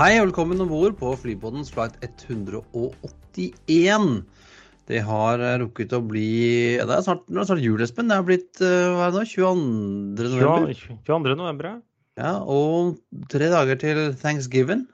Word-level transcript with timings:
Hei 0.00 0.14
og 0.16 0.30
velkommen 0.30 0.56
om 0.64 0.70
bord 0.70 0.94
på 0.96 1.10
flybåtens 1.20 1.68
flight 1.74 1.92
181. 2.00 4.06
Det 4.88 5.00
har 5.04 5.42
eh, 5.44 5.58
rukket 5.60 5.92
å 5.92 6.00
bli 6.00 6.78
ja, 6.78 6.86
Det 6.88 6.94
er 6.96 7.02
snart, 7.04 7.26
det 7.28 7.36
er 7.42 7.48
snart 7.50 7.60
jul, 7.60 7.82
Espen. 7.84 8.08
Det 8.08 8.16
er 8.16 8.24
blitt 8.24 8.62
eh, 8.64 8.96
hva 8.96 9.10
er 9.10 9.12
det 9.12 9.20
nå, 9.20 9.26
22. 9.28 10.30
november. 10.38 10.72
22. 11.04 11.36
november, 11.42 11.68
ja. 11.68 11.74
Ja, 12.22 12.32
og 12.40 12.96
tre 13.28 13.52
dager 13.52 13.76
til 13.84 14.00
thanksgiving. 14.22 14.86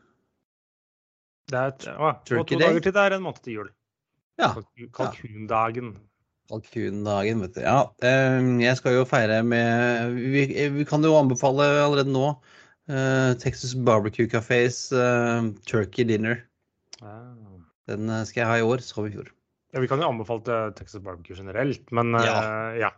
Det 1.55 1.61
er 1.61 1.71
et, 1.77 1.87
å, 1.95 2.11
og 2.11 2.27
to 2.27 2.59
Day. 2.59 2.67
dager 2.67 2.83
til 2.89 2.97
det 2.99 3.07
er 3.07 3.19
en 3.21 3.25
måned 3.29 3.41
til 3.47 3.61
jul. 3.61 3.71
Ja, 4.43 4.51
Kalkundagen. 4.99 5.95
kalkundagen, 6.51 7.47
vet 7.47 7.55
du. 7.55 7.63
Ja, 7.63 7.95
eh, 8.03 8.43
jeg 8.67 8.75
skal 8.83 8.99
jo 8.99 9.07
feire 9.07 9.39
med 9.47 10.19
Vi, 10.19 10.49
vi 10.81 10.91
kan 10.91 11.07
jo 11.07 11.15
anbefale 11.23 11.71
allerede 11.87 12.11
nå 12.11 12.35
Texas 13.43 13.75
Barbecue 13.75 14.29
Cafés 14.31 14.93
eh, 14.95 15.49
Turkey 15.67 16.05
Dinner. 16.07 16.45
Ah. 17.03 17.35
Den 17.91 18.09
eh, 18.11 18.23
skal 18.29 18.45
jeg 18.45 18.51
ha 18.51 18.59
i 18.61 18.67
år, 18.67 18.85
som 18.85 19.07
i 19.09 19.13
fjor. 19.15 19.33
Ja, 19.75 19.83
vi 19.83 19.89
kan 19.91 20.01
jo 20.01 20.09
anbefale 20.09 20.61
Texas 20.79 21.03
Barbecue 21.03 21.37
generelt, 21.37 21.83
men 21.93 22.15
Ja. 22.15 22.37
eh, 22.73 22.79
ja. 22.87 22.93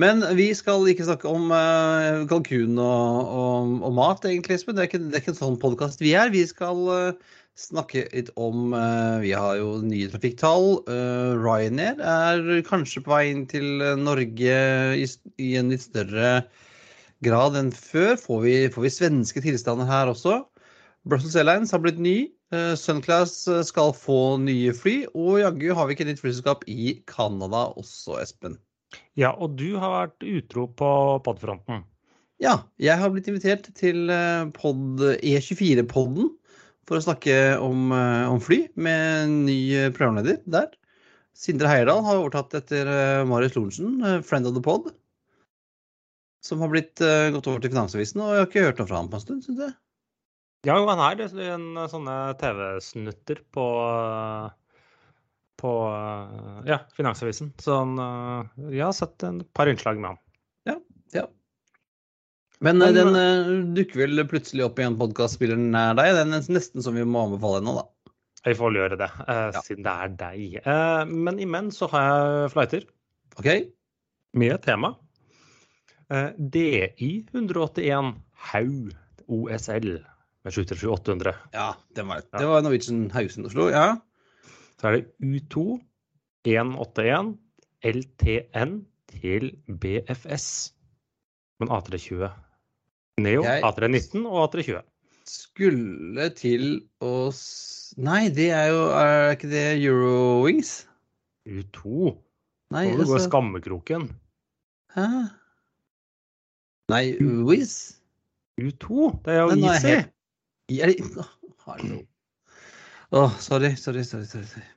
Men 0.00 0.24
vi 0.38 0.48
skal 0.56 0.86
ikke 0.88 1.04
snakke 1.04 1.28
om 1.28 1.50
uh, 1.52 2.24
kalkun 2.30 2.78
og, 2.80 3.28
og, 3.28 3.74
og 3.84 3.92
mat, 3.92 4.24
egentlig, 4.24 4.56
Espen. 4.56 4.78
Det 4.78 4.88
det 4.96 5.12
er 5.12 5.20
ikke 5.20 5.34
en 5.34 5.42
sånn 5.42 5.58
podkast 5.60 6.00
vi 6.00 6.14
er. 6.16 6.32
Vi 6.32 6.46
skal 6.48 6.80
uh, 6.88 7.34
snakke 7.60 8.06
litt 8.14 8.30
om 8.40 8.72
uh, 8.72 9.20
Vi 9.20 9.34
har 9.36 9.58
jo 9.60 9.74
nye 9.84 10.08
trafikktall. 10.08 10.80
Eh, 10.88 11.34
Ryanair 11.36 12.00
er 12.00 12.62
kanskje 12.64 13.04
på 13.04 13.12
vei 13.12 13.26
inn 13.34 13.44
til 13.50 13.84
eh, 13.84 13.98
Norge 14.00 14.56
i, 14.96 15.06
i 15.36 15.50
en 15.60 15.72
litt 15.72 15.84
større 15.84 16.46
grad 17.24 17.56
enn 17.58 17.72
før. 17.74 18.16
Får 18.20 18.40
vi, 18.44 18.56
får 18.72 18.86
vi 18.86 18.96
svenske 18.96 19.42
tilstander 19.44 19.88
her 19.88 20.10
også? 20.12 20.42
Brussels 21.08 21.34
Airlines 21.38 21.72
har 21.74 21.82
blitt 21.82 22.00
ny. 22.02 22.16
Eh, 22.52 22.74
Sunclass 22.78 23.46
eh, 23.48 23.62
skal 23.66 23.94
få 23.96 24.36
nye 24.42 24.74
fly. 24.76 25.02
Og 25.18 25.40
jaggu 25.42 25.70
har 25.74 25.88
vi 25.88 25.96
ikke 25.96 26.06
nytt 26.08 26.20
flyselskap 26.22 26.66
i 26.70 26.98
Canada 27.10 27.70
også, 27.80 28.20
Espen. 28.22 28.58
ja, 29.16 29.32
og 29.32 29.56
du 29.56 29.78
har 29.80 29.94
vært 29.94 30.26
utro 30.26 30.66
på 30.68 30.92
podfronten. 31.24 31.82
Ja, 32.42 32.58
jeg 32.82 32.98
har 32.98 33.10
blitt 33.14 33.28
invitert 33.30 33.68
til 33.78 34.10
eh, 34.12 34.44
pod, 34.56 35.00
E24-podden 35.22 36.30
for 36.88 36.98
å 36.98 37.04
snakke 37.04 37.56
om, 37.62 37.92
om 37.94 38.40
fly 38.42 38.64
med 38.74 39.30
ny 39.46 39.58
programleder 39.94 40.40
der. 40.50 40.72
Sindre 41.38 41.70
Heierdal 41.70 42.02
har 42.04 42.18
overtatt 42.18 42.56
etter 42.58 42.90
Marius 43.24 43.54
Lorentzen, 43.54 44.02
friend 44.26 44.50
of 44.50 44.56
the 44.58 44.60
pod. 44.60 44.90
Som 46.42 46.62
har 46.64 46.72
blitt 46.72 46.98
uh, 47.04 47.30
gått 47.34 47.46
over 47.50 47.62
til 47.62 47.70
Finansavisen, 47.70 48.22
og 48.22 48.34
jeg 48.34 48.40
har 48.40 48.48
ikke 48.48 48.64
hørt 48.66 48.80
noe 48.82 48.88
fra 48.88 48.98
ham 48.98 49.10
på 49.12 49.18
en 49.18 49.24
stund, 49.24 49.44
syns 49.46 49.62
jeg. 49.62 49.76
Ja, 50.66 50.76
jo, 50.78 50.86
han 50.86 51.02
er 51.02 51.16
det 51.18 51.28
en 51.50 51.64
eh, 51.74 51.88
sånne 51.90 52.16
TV-snutter 52.38 53.40
på 53.50 53.64
eh, 53.82 54.52
på 55.58 55.72
ja, 56.66 56.78
Finansavisen. 56.94 57.52
Så 57.62 57.76
han, 57.80 57.98
jeg 58.70 58.82
har 58.82 58.94
sett 58.94 59.22
en 59.26 59.40
par 59.54 59.70
innslag 59.70 59.98
med 59.98 60.12
han. 60.12 60.20
Ja. 60.66 60.74
ja. 61.14 61.24
Men, 62.62 62.82
den 62.82 63.14
uh, 63.14 63.50
dukker 63.74 64.02
vel 64.02 64.24
plutselig 64.30 64.64
opp 64.66 64.80
i 64.82 64.86
en 64.86 64.98
podkastspiller 64.98 65.58
nær 65.58 65.94
deg. 65.98 66.16
Den 66.18 66.34
er 66.34 66.48
nesten 66.50 66.82
som 66.82 66.98
vi 66.98 67.06
må 67.06 67.28
anbefale 67.28 67.62
nå, 67.62 67.76
da. 67.78 68.14
Vi 68.42 68.56
får 68.58 68.72
vel 68.72 68.80
gjøre 68.80 68.98
det, 69.04 69.10
uh, 69.20 69.44
Ja. 69.54 69.62
siden 69.62 69.86
det 69.86 69.94
er 69.94 70.16
deg. 70.24 70.58
Uh, 70.66 71.04
men 71.06 71.38
imens 71.42 71.78
så 71.78 71.90
har 71.94 72.10
jeg 72.10 72.52
flighter. 72.56 72.90
OK? 73.38 73.52
med 74.32 74.54
et 74.54 74.62
tema. 74.64 74.94
Eh, 76.12 76.30
DI 76.36 77.10
181 77.32 78.14
Haug 78.52 78.92
OSL 79.32 79.88
med 80.44 80.52
737-800. 80.52 81.32
Ja, 81.54 81.70
det 81.96 82.04
var, 82.04 82.20
det 82.38 82.46
var 82.50 82.62
Norwegian 82.66 83.06
Haugesund 83.14 83.46
Oslo. 83.48 83.70
Ja. 83.72 83.96
Så 84.80 84.90
er 84.90 84.98
det 84.98 85.06
U2 85.22 85.78
181 86.44 87.36
LTN 87.86 88.74
til 89.12 89.52
BFS. 89.68 90.72
Men 91.62 91.68
A320. 91.70 92.28
Neo, 93.22 93.42
Jeg- 93.44 93.62
A319 93.62 94.26
og 94.26 94.48
A320. 94.50 94.82
Skulle 95.24 96.30
til 96.34 96.82
å. 97.00 97.30
Nei, 98.02 98.28
det 98.34 98.50
er 98.50 98.66
jo 98.72 98.80
Er 98.90 99.36
ikke 99.36 99.50
det 99.52 99.66
Eurowings? 99.84 100.88
U2? 101.46 102.18
Nei, 102.72 102.88
Nå 102.88 102.96
må 102.96 102.98
du 102.98 103.04
gå 103.04 103.14
i 103.14 103.18
altså 103.20 103.28
skammekroken. 103.28 104.08
Hæ? 104.96 105.06
Nei, 106.92 107.04
Wizz? 107.48 107.76
U2? 108.60 109.08
Det 109.24 109.32
er 109.34 109.40
jo 109.40 109.48
er 109.54 109.62
easy. 109.72 109.88
helt- 109.88 110.12
Er 110.72 110.92
Å, 111.22 111.24
Hallo. 111.66 111.98
Åh, 113.12 113.34
sorry, 113.40 113.74
sorry, 113.76 114.04
sorry. 114.04 114.24
sorry. 114.24 114.46
sorry. 114.48 114.68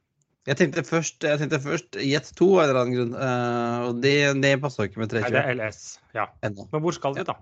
Jeg 0.46 0.58
tenkte 0.60 0.84
først, 0.86 1.24
jeg 1.26 1.40
tenkte 1.42 1.58
først 1.64 1.96
Jet 2.06 2.28
2 2.38 2.48
av 2.54 2.64
en 2.64 2.70
eller 2.70 2.82
annen 2.82 2.96
grunn, 2.96 3.14
Uh, 3.18 3.88
og 3.88 4.02
det, 4.04 4.14
det 4.44 4.52
passer 4.62 4.86
ikke 4.90 5.02
med 5.02 5.16
Nei, 5.18 5.30
det 5.34 5.42
er 5.42 5.56
LS. 5.56 5.80
Ja. 6.14 6.28
ennå. 6.46 6.68
Men 6.72 6.84
hvor 6.84 6.94
skal 6.94 7.16
vi, 7.16 7.24
da? 7.26 7.34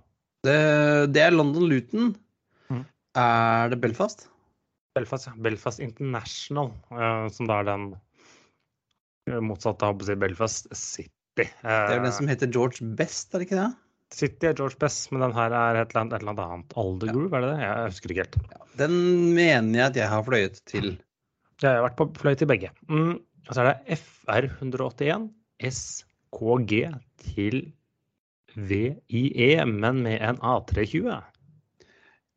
Det, 0.48 0.56
det 1.16 1.24
er 1.26 1.36
London 1.36 1.68
Luton. 1.72 2.14
Mm. 2.72 2.86
Er 3.20 3.74
det 3.74 3.82
Belfast? 3.84 4.28
Belfast, 4.96 5.28
ja. 5.28 5.34
Belfast 5.44 5.84
International, 5.84 6.72
uh, 6.94 7.28
som 7.34 7.50
da 7.50 7.60
er 7.60 7.68
den 7.68 7.86
eh, 9.28 9.40
motsatte 9.44 9.90
av 9.90 10.00
å 10.00 10.18
Belfast 10.20 10.70
City. 10.78 11.10
Det 11.36 11.50
er 11.66 11.96
jo 11.98 12.04
den 12.06 12.14
som 12.14 12.30
heter 12.30 12.52
George 12.54 12.86
Best, 12.96 13.34
er 13.34 13.42
det 13.42 13.50
ikke 13.50 13.60
det? 13.60 13.72
City 14.14 14.50
er 14.50 14.58
George 14.58 14.78
Best, 14.82 15.10
men 15.12 15.24
den 15.26 15.34
her 15.36 15.54
er 15.58 15.82
et 15.82 15.92
eller 15.92 16.04
annet, 16.04 16.16
et 16.16 16.24
eller 16.24 16.34
annet 16.34 16.76
Aldergroove, 16.78 16.84
Alder 16.84 17.14
Groove, 17.14 17.34
er 17.38 17.46
det 17.46 17.52
det? 17.52 17.66
Jeg 17.66 17.92
husker 17.94 18.14
ikke 18.14 18.26
helt. 18.26 18.38
Den 18.78 18.96
mener 19.34 19.80
jeg 19.80 19.86
at 19.90 20.00
jeg 20.02 20.10
har 20.12 20.26
fløyet 20.28 20.60
til. 20.70 20.90
Jeg 21.64 21.78
har 21.78 21.86
vært 21.88 21.98
på 22.00 22.10
fløy 22.20 22.36
til 22.38 22.50
begge. 22.50 22.70
Mm. 22.90 23.16
Og 23.48 23.56
så 23.56 23.64
er 23.64 23.72
det 23.72 23.98
FR181 23.98 25.30
SKG 25.74 26.74
til 27.24 27.60
VIE, 28.54 29.66
men 29.66 30.04
med 30.06 30.22
en 30.22 30.38
A320. 30.38 31.10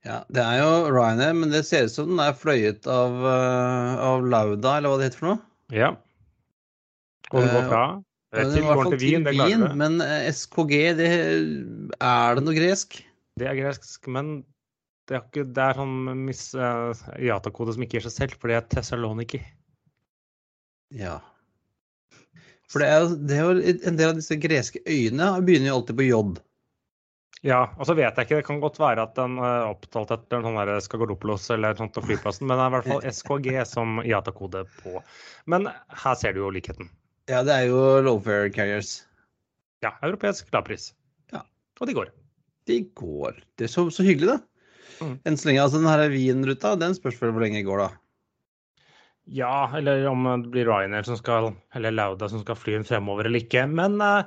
Ja, 0.06 0.20
Det 0.30 0.42
er 0.42 0.58
jo 0.62 0.72
Ryanair, 0.94 1.34
men 1.34 1.50
det 1.50 1.64
ser 1.66 1.88
ut 1.88 1.92
som 1.92 2.12
den 2.12 2.20
er 2.22 2.36
fløyet 2.38 2.86
av, 2.86 3.16
eh, 3.26 4.02
av 4.06 4.24
Lauda, 4.24 4.76
eller 4.76 4.92
hva 4.92 4.98
det 5.00 5.08
heter 5.10 5.22
for 5.22 5.32
noe. 5.32 5.40
Ja. 5.74 5.94
Og 7.32 7.42
den 7.42 7.50
går 7.50 7.66
fra? 7.66 7.70
fra 7.70 7.86
Ja, 8.36 8.42
eh, 8.42 8.50
den 8.50 8.56
til 8.56 8.66
er 8.66 8.80
fall 8.80 8.92
til 8.92 9.24
det 9.26 9.34
klarer 9.36 9.52
Wien. 9.52 9.66
Men 9.80 10.00
eh, 10.04 10.28
SKG, 10.32 10.74
det 10.98 11.10
er 12.00 12.38
det 12.38 12.44
noe 12.44 12.56
gresk? 12.56 12.98
Det 13.36 13.48
er 13.50 13.58
gresk, 13.58 13.98
men 14.12 14.38
det 15.06 15.18
er, 15.18 15.22
ikke, 15.22 15.46
det 15.54 15.62
er 15.62 15.78
sånn 15.78 15.96
mis, 16.26 16.42
uh, 16.58 17.06
IATA-kode 17.22 17.76
som 17.76 17.84
ikke 17.84 17.98
gir 17.98 18.06
seg 18.08 18.14
selv, 18.14 18.38
for 18.40 18.50
det 18.50 18.58
er 18.58 18.68
Thessaloniki. 18.72 19.40
Ja. 20.96 21.20
For 22.70 22.82
det 22.82 22.88
er, 22.90 23.06
det 23.28 23.36
er 23.36 23.46
jo 23.46 23.76
en 23.76 24.00
del 24.00 24.10
av 24.10 24.18
disse 24.18 24.38
greske 24.42 24.82
øyene 24.82 25.30
begynner 25.46 25.70
jo 25.70 25.78
alltid 25.78 26.00
på 26.00 26.08
J. 26.08 26.18
Ja, 27.46 27.60
og 27.76 27.86
så 27.86 27.94
vet 27.94 28.16
jeg 28.16 28.26
ikke, 28.26 28.40
det 28.40 28.46
kan 28.48 28.58
godt 28.62 28.80
være 28.80 29.04
at 29.06 29.14
den 29.14 29.36
er 29.38 29.68
opptalt 29.68 30.10
etter 30.14 30.40
en 30.40 30.48
sånn 30.48 30.58
der 30.58 30.80
Skagordopolos 30.82 31.46
eller 31.54 31.76
sånt 31.78 31.94
på 31.94 32.02
flyplassen, 32.08 32.48
men 32.48 32.58
det 32.58 32.64
er 32.64 32.72
i 32.72 32.74
hvert 32.74 32.88
fall 32.90 33.10
SKG 33.12 33.50
som 33.68 34.00
IATA-kode 34.02 34.64
på. 34.80 35.02
Men 35.52 35.68
her 36.02 36.18
ser 36.18 36.34
du 36.34 36.42
jo 36.42 36.50
likheten. 36.54 36.90
Ja, 37.26 37.42
det 37.46 37.54
er 37.54 37.68
jo 37.70 37.80
lowfare 38.06 38.52
carriers. 38.54 39.00
Ja, 39.82 39.96
europeisk 40.06 40.50
lavpris. 40.54 40.92
Ja. 41.34 41.42
Og 41.80 41.88
de 41.88 41.96
går. 41.96 42.12
De 42.70 42.80
går. 42.98 43.40
Det 43.58 43.66
er 43.66 43.72
så, 43.72 43.88
så 43.90 44.06
hyggelig, 44.06 44.36
da. 44.36 45.02
Mm. 45.02 45.14
Enn 45.26 45.38
så 45.38 45.50
lenge. 45.50 45.64
Altså, 45.64 45.80
den 45.82 45.90
her 45.90 46.04
Wien-ruta, 46.12 46.74
den 46.80 46.94
spørs 46.96 47.18
vel 47.22 47.34
hvor 47.34 47.44
lenge 47.44 47.60
det 47.60 47.66
går, 47.68 47.82
da. 47.82 47.88
Ja, 49.26 49.66
eller 49.74 50.06
om 50.06 50.22
det 50.44 50.52
blir 50.54 50.68
Ryanair 50.70 51.06
som 51.06 51.18
skal, 51.18 51.50
eller 51.74 51.94
Lauda 51.94 52.28
som 52.30 52.44
skal 52.44 52.58
fly 52.58 52.76
den 52.76 52.86
fremover 52.86 53.26
eller 53.26 53.42
ikke. 53.42 53.64
Men 53.66 53.98
uh, 53.98 54.22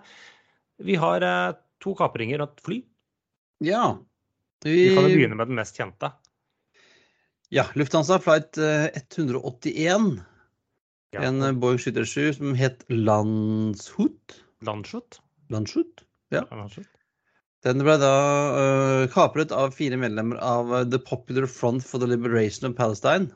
vi 0.83 0.99
har 0.99 1.23
uh, 1.23 1.55
to 1.79 1.95
kapringer 1.95 2.43
og 2.43 2.51
et 2.51 2.65
fly. 2.65 2.79
Ja. 3.63 3.93
Vi 4.65 4.89
kan 4.91 5.07
jo 5.07 5.15
begynne 5.15 5.39
med 5.39 5.47
den 5.47 5.59
mest 5.59 5.79
kjente. 5.79 6.11
Ja, 7.49 7.63
Lufthansa 7.79 8.19
flight 8.21 8.59
eh, 8.61 8.91
181. 8.93 10.19
Ja, 11.15 11.23
En 11.25 11.41
eh, 11.41 11.55
Boeing 11.57 11.79
737 11.81 12.37
som 12.37 12.55
het 12.57 12.85
Landshut. 12.89 14.39
Landshut. 14.65 15.19
Landshut? 15.49 16.05
Ja. 16.33 16.45
Landshut. 16.53 16.89
Den 17.65 17.81
ble 17.83 17.97
da 17.99 18.13
uh, 18.55 19.05
kapret 19.11 19.51
av 19.51 19.73
fire 19.75 19.97
medlemmer 19.99 20.37
av 20.39 20.71
The 20.93 20.99
Popular 21.03 21.49
Front 21.49 21.83
for 21.83 21.99
the 21.99 22.07
Liberation 22.07 22.69
of 22.69 22.77
Palestine. 22.77 23.33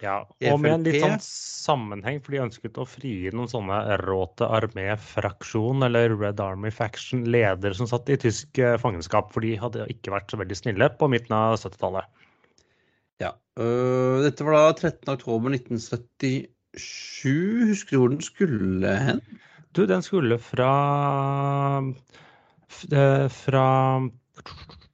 Ja, 0.00 0.22
og 0.46 0.60
med 0.62 0.70
en 0.72 0.84
litt 0.86 1.02
sånn 1.02 1.18
sammenheng, 1.20 2.20
for 2.22 2.32
de 2.32 2.40
ønsket 2.44 2.78
å 2.78 2.86
frigi 2.86 3.32
noen 3.34 3.50
sånne 3.50 3.98
Råte 4.04 4.46
armé-fraksjon, 4.46 5.82
eller 5.84 6.14
Red 6.14 6.38
Army 6.40 6.70
Faction, 6.70 7.26
ledere 7.26 7.74
som 7.74 7.90
satt 7.90 8.08
i 8.14 8.16
tysk 8.22 8.60
fangenskap, 8.80 9.34
for 9.34 9.42
de 9.44 9.56
hadde 9.58 9.88
ikke 9.90 10.14
vært 10.14 10.30
så 10.30 10.38
veldig 10.38 10.60
snille 10.60 10.88
på 11.00 11.10
midten 11.10 11.34
av 11.34 11.58
70-tallet. 11.58 12.06
Ja. 13.18 13.34
Uh, 13.58 14.22
dette 14.22 14.46
var 14.46 14.54
da 14.54 14.76
13.10.1977. 16.76 17.68
Husker 17.68 17.96
du 17.96 18.00
hvor 18.02 18.12
den 18.12 18.24
skulle 18.24 18.94
hen? 19.06 19.20
Du, 19.76 19.86
den 19.86 20.02
skulle 20.02 20.38
fra 20.42 20.72
Fra 23.48 23.66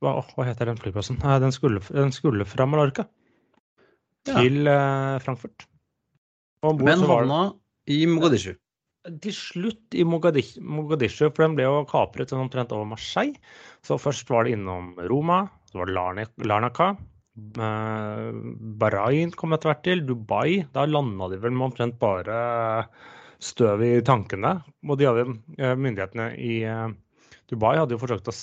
hva, 0.04 0.44
heter 0.44 0.68
den 0.68 0.78
flyplassen? 0.80 1.18
Den 1.18 1.52
skulle, 1.52 1.80
den 1.88 2.12
skulle 2.12 2.44
fra 2.44 2.66
Mallorca 2.68 3.06
til 4.28 4.64
ja. 4.64 5.18
Frankfurt. 5.24 5.66
Men 6.80 7.04
havna 7.04 7.40
i 7.88 8.04
Mogadishu? 8.08 8.54
Til 9.20 9.34
slutt 9.36 9.96
i 9.96 10.04
Mogadishu, 10.04 10.62
Mogadishu, 10.64 11.26
for 11.28 11.44
den 11.44 11.56
ble 11.58 11.66
jo 11.66 11.82
kapret 11.88 12.32
sånn 12.32 12.46
omtrent 12.46 12.72
over 12.72 12.88
Marseille. 12.88 13.36
Så 13.84 13.98
først 14.00 14.30
var 14.32 14.44
det 14.46 14.54
innom 14.56 14.94
Roma, 15.10 15.42
så 15.68 15.82
var 15.82 15.90
det 15.90 16.28
Larnaca, 16.48 16.94
Eh, 16.94 17.13
Bahrain 17.34 19.32
kom 19.34 19.54
etter 19.56 19.72
hvert 19.72 19.84
til. 19.86 20.04
Dubai. 20.06 20.64
Da 20.74 20.86
landa 20.86 21.28
de 21.32 21.40
vel 21.42 21.54
med 21.56 21.72
omtrent 21.72 21.98
bare 21.98 22.38
støv 23.42 23.82
i 23.82 23.94
tankene. 24.06 24.56
Og 24.86 24.98
de 25.00 25.08
hadde, 25.08 25.26
eh, 25.58 25.74
myndighetene 25.74 26.30
i 26.38 26.62
eh, 26.68 26.88
Dubai 27.50 27.76
hadde 27.78 27.96
jo 27.96 28.02
forsøkt 28.02 28.30
å 28.30 28.36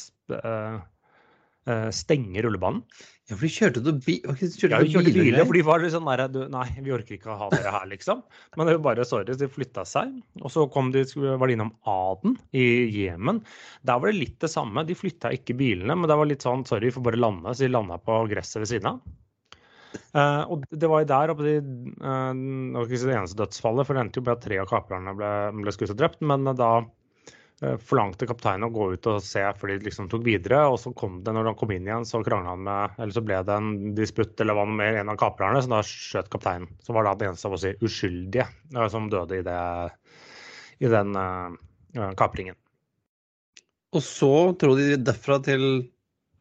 stenge 1.95 2.44
rullebanen. 2.45 2.83
Ja, 3.31 3.38
for 3.38 3.45
de 3.47 3.51
kjørte 3.53 3.81
til 3.85 4.00
bi 4.03 4.13
ja, 4.19 4.33
de 4.35 4.47
kjørte 4.91 5.13
biler, 5.15 5.45
for 5.45 5.56
de 5.56 5.62
var 5.63 5.83
sånn 5.94 6.09
der, 6.09 6.50
Nei, 6.51 6.65
vi 6.83 6.91
orker 6.91 7.15
ikke 7.15 7.31
å 7.31 7.38
ha 7.39 7.47
dere 7.53 7.71
her, 7.71 7.85
liksom. 7.88 8.23
Men 8.57 8.68
det 8.68 8.73
var 8.75 8.83
bare 8.89 9.06
sorry, 9.07 9.38
de 9.39 9.47
flytta 9.47 9.85
seg. 9.88 10.18
Og 10.41 10.51
så 10.51 10.65
kom 10.73 10.89
de, 10.91 11.06
var 11.15 11.47
de 11.47 11.56
innom 11.56 11.71
Aden 11.88 12.35
i 12.51 12.65
Jemen. 12.91 13.39
Der 13.88 14.01
var 14.01 14.12
det 14.12 14.19
litt 14.19 14.35
det 14.44 14.51
samme. 14.51 14.83
De 14.88 14.97
flytta 14.97 15.31
ikke 15.38 15.56
bilene, 15.62 15.95
men 15.95 16.12
det 16.12 16.19
var 16.19 16.27
litt 16.27 16.44
sånn 16.44 16.68
sorry, 16.68 16.89
vi 16.89 16.97
får 16.97 17.07
bare 17.07 17.23
lande. 17.23 17.56
Så 17.56 17.68
de 17.68 17.71
landa 17.71 18.01
på 18.03 18.19
gresset 18.33 18.65
ved 18.65 18.73
siden 18.73 18.91
av. 18.91 19.03
Uh, 20.15 20.44
og 20.51 20.68
det 20.71 20.88
var 20.88 21.03
jo 21.03 21.07
der 21.07 21.31
oppe 21.33 21.44
de, 21.44 21.56
uh, 22.00 22.31
Det 22.31 22.75
var 22.79 22.85
ikke 22.88 23.07
det 23.09 23.15
eneste 23.15 23.39
dødsfallet, 23.39 23.88
for 23.88 23.95
det 23.95 24.03
endte 24.06 24.19
jo 24.19 24.25
med 24.27 24.38
at 24.38 24.44
tre 24.44 24.59
av 24.59 24.68
kaprerne 24.71 25.15
ble, 25.15 25.31
ble 25.62 25.75
skutt 25.75 25.95
og 25.95 26.01
drept. 26.03 26.19
Men 26.27 26.51
da 26.51 26.73
Eh, 26.81 27.00
forlangte 27.62 28.25
kapteinen 28.25 28.66
å 28.66 28.74
gå 28.74 28.88
ut 28.96 29.08
og 29.12 29.19
se 29.22 29.44
før 29.58 29.72
de 29.72 29.86
liksom 29.86 30.08
tok 30.10 30.24
videre. 30.25 30.63
Og 30.72 30.80
så 30.81 30.94
kom 30.98 31.19
det, 31.25 31.34
når 31.36 31.52
han 31.52 31.58
kom 31.60 31.74
inn 31.75 31.88
igjen, 31.88 32.08
så 32.08 32.24
krangla 32.25 32.56
han 32.56 32.63
med 32.66 32.98
Eller 32.98 33.16
så 33.16 33.24
ble 33.25 33.42
det 33.46 33.58
en 33.58 33.72
disputt 33.98 34.42
eller 34.42 34.58
hva 34.58 34.66
noe 34.66 34.80
mer, 34.80 35.02
en 35.02 35.12
av 35.13 35.19
kaprerne, 35.22 35.62
så 35.62 35.74
da 35.74 35.81
skjøt 35.86 36.31
kapteinen. 36.34 36.72
Så 36.81 36.96
var 36.96 37.06
det 37.06 37.18
den 37.22 37.31
eneste 37.31 37.50
av 37.50 37.58
oss 37.58 37.68
uskyldige 37.69 38.48
eh, 38.48 38.88
som 38.94 39.10
døde 39.13 39.42
i, 39.42 39.46
det, 39.46 39.60
i 40.81 40.92
den 40.92 41.13
uh, 41.18 42.10
kapringen. 42.18 42.58
Og 43.92 44.02
så 44.06 44.34
dro 44.57 44.74
de 44.80 44.96
derfra 44.98 45.38
til 45.44 45.68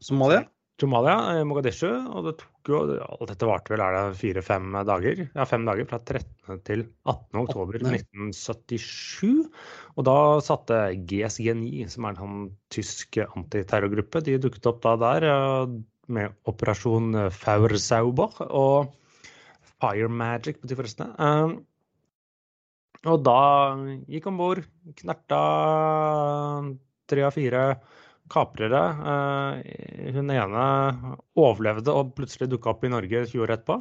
Somalia? 0.00 0.46
Somalia, 0.80 1.42
Mogadishu. 1.44 1.90
Og 1.90 2.30
det 2.30 2.38
Alt 2.38 2.49
dette 2.64 3.48
varte 3.48 3.72
vel 3.72 3.82
er 3.84 3.94
det 3.96 4.18
fire-fem 4.20 4.74
dager. 4.86 5.22
Ja, 5.34 5.46
fem 5.48 5.64
dager 5.68 5.86
fra 5.88 5.98
13. 5.98 6.60
til 6.66 6.84
18. 7.08 7.40
oktober 7.40 7.78
1977. 7.80 9.48
Og 9.96 10.06
da 10.08 10.16
satte 10.44 10.80
GSG9, 11.08 11.88
som 11.92 12.04
er 12.04 12.12
en 12.14 12.20
sånn 12.20 12.44
tysk 12.74 13.20
antiterrorgruppe, 13.24 14.22
de 14.26 14.38
dukket 14.42 14.68
opp 14.70 14.82
da 14.84 14.96
der 15.00 15.28
med 16.10 16.34
operasjon 16.50 17.30
Faursauber 17.30 18.40
og 18.50 18.90
Fire 19.80 20.10
Magic 20.12 20.60
betyr 20.60 20.82
forresten 20.82 21.12
det. 21.14 21.64
Og 23.08 23.22
da 23.24 23.40
gikk 24.12 24.26
om 24.28 24.36
bord, 24.36 24.60
knerta 25.00 25.40
tre 27.08 27.24
av 27.24 27.32
fire 27.32 27.62
kaprere. 28.30 28.82
Eh, 29.12 30.12
hun 30.16 30.32
ene 30.34 30.66
overlevde 31.38 31.94
og 31.94 32.14
plutselig 32.18 32.50
dukka 32.52 32.74
opp 32.74 32.86
i 32.86 32.92
Norge 32.92 33.24
20 33.26 33.44
år 33.46 33.54
etterpå. 33.56 33.80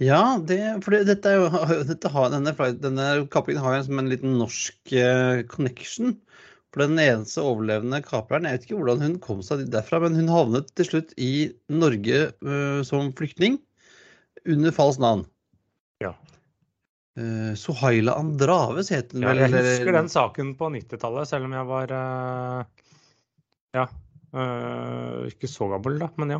Ja, 0.00 0.38
det, 0.48 0.62
for 0.84 0.96
det, 0.96 1.02
dette 1.10 1.34
jo, 1.36 1.48
dette 1.90 2.08
har, 2.08 2.30
denne, 2.32 2.54
denne 2.80 3.08
kapringen 3.32 3.60
har 3.60 3.76
jo 3.76 3.82
en, 3.84 4.00
en 4.00 4.08
liten 4.08 4.38
norsk 4.40 4.94
uh, 4.96 5.42
connection. 5.50 6.14
For 6.70 6.86
den 6.86 7.00
eneste 7.02 7.42
overlevende 7.42 7.98
kapreren, 8.06 8.46
jeg 8.46 8.56
vet 8.56 8.66
ikke 8.68 8.78
hvordan 8.78 9.02
hun 9.02 9.16
kom 9.20 9.42
seg 9.44 9.66
derfra, 9.74 9.98
men 10.04 10.16
hun 10.16 10.30
havnet 10.30 10.70
til 10.78 10.86
slutt 10.86 11.12
i 11.20 11.50
Norge 11.68 12.30
uh, 12.46 12.80
som 12.86 13.10
flyktning 13.18 13.58
under 14.48 14.72
falskt 14.72 15.02
navn. 15.02 15.26
Ja. 16.00 16.14
Uh, 17.20 17.50
Suhaila 17.58 18.14
Andraves 18.20 18.88
het 18.94 19.12
hun 19.12 19.26
ja. 19.26 19.34
Jeg 19.36 19.52
husker 19.52 19.96
den 19.96 20.08
saken 20.12 20.54
på 20.58 20.70
90-tallet, 20.72 21.28
selv 21.28 21.48
om 21.48 21.56
jeg 21.56 21.68
var 21.68 21.92
uh, 21.92 22.86
ja, 23.76 23.84
uh, 24.36 25.26
ikke 25.28 25.50
så 25.50 25.68
gammel, 25.74 25.98
da, 26.00 26.08
men 26.22 26.36
ja. 26.36 26.38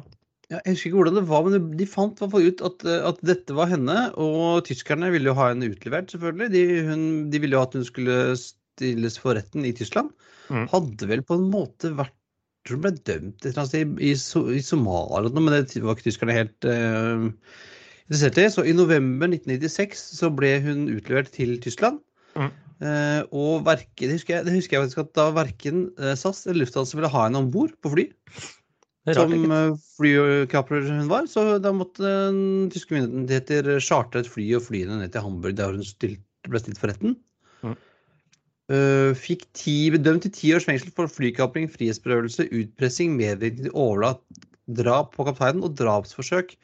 ja. 0.49 0.61
Jeg 0.61 0.77
husker 0.77 0.91
ikke 0.91 1.01
hvordan 1.03 1.19
det 1.21 1.27
var, 1.29 1.45
men 1.47 1.67
de 1.79 1.89
fant 1.91 2.23
ut 2.25 2.65
at, 2.71 2.87
at, 2.97 3.21
dette 3.33 3.57
var 3.59 3.69
henne. 3.73 3.99
Og 4.21 4.65
tyskerne 4.69 5.13
ville 5.13 5.31
jo 5.31 5.37
ha 5.39 5.51
henne 5.53 5.69
utlevert, 5.75 6.15
selvfølgelig. 6.15 6.53
De, 6.55 6.65
hun, 6.89 7.05
de 7.35 7.43
ville 7.43 7.59
jo 7.59 7.67
at 7.67 7.77
hun 7.77 7.87
skulle 7.87 8.17
stilles 8.41 9.21
for 9.21 9.37
retten 9.37 9.69
i 9.69 9.75
Tyskland. 9.77 10.15
Mm. 10.49 10.65
Hadde 10.73 11.11
vel 11.11 11.23
på 11.27 11.37
en 11.39 11.51
måte 11.53 11.93
vært 11.99 12.17
tror 12.67 12.77
hun 12.77 12.85
ble 12.85 12.93
dømt 13.09 13.41
et 13.41 13.51
eller 13.51 13.63
annet 13.63 13.71
sted 13.71 14.01
i, 14.05 14.11
i, 14.13 14.57
i 14.59 14.63
Somalia, 14.65 15.33
men 15.33 15.55
det 15.57 15.81
var 15.81 15.97
ikke 15.97 16.11
tyskerne 16.11 16.37
helt. 16.37 16.67
Så 18.11 18.65
i 18.67 18.75
november 18.75 19.31
1996 19.31 20.01
så 20.19 20.31
ble 20.35 20.57
hun 20.65 20.89
utlevert 20.91 21.31
til 21.35 21.55
Tyskland. 21.63 22.01
Mm. 22.35 22.51
Uh, 22.81 23.21
og 23.37 23.67
verke, 23.67 24.07
det, 24.07 24.15
husker 24.17 24.39
jeg, 24.39 24.47
det 24.47 24.55
husker 24.55 24.79
jeg 24.79 24.89
at 25.03 25.13
da 25.19 25.27
verken 25.37 25.91
uh, 26.01 26.15
SAS 26.17 26.47
eller 26.47 26.65
Lufthansa 26.65 26.97
ville 26.97 27.11
ha 27.13 27.27
henne 27.27 27.43
om 27.43 27.51
bord 27.53 27.75
på 27.85 27.93
fly. 27.93 28.07
Rart, 29.11 29.21
som 29.21 29.53
uh, 29.53 29.77
flykaprer 29.99 30.89
hun 30.89 31.11
var. 31.13 31.29
Så 31.31 31.45
da 31.63 31.75
måtte 31.77 32.03
den 32.03 32.71
tyske 32.73 32.97
myndigheter 32.97 33.77
chartre 33.85 34.25
et 34.25 34.33
fly 34.33 34.49
og 34.59 34.65
fly 34.67 34.83
henne 34.87 35.03
ned 35.05 35.15
til 35.15 35.27
Hamburg, 35.27 35.59
der 35.61 35.77
hun 35.77 35.87
stilt, 35.87 36.25
ble 36.49 36.63
stilt 36.63 36.81
for 36.81 36.91
retten. 36.91 37.19
Mm. 37.63 37.79
Fikk 39.19 39.49
ti, 39.59 39.77
bedømt 39.91 40.23
til 40.23 40.33
ti 40.35 40.53
års 40.55 40.65
fengsel 40.67 40.93
for 40.95 41.11
flykapring, 41.11 41.67
frihetsberøvelse, 41.73 42.47
utpressing, 42.55 43.17
medvirkning 43.19 43.67
til 43.67 43.75
overlatt 43.75 44.23
drap 44.79 45.17
på 45.17 45.27
kapteinen 45.27 45.65
og 45.67 45.75
drapsforsøk 45.79 46.55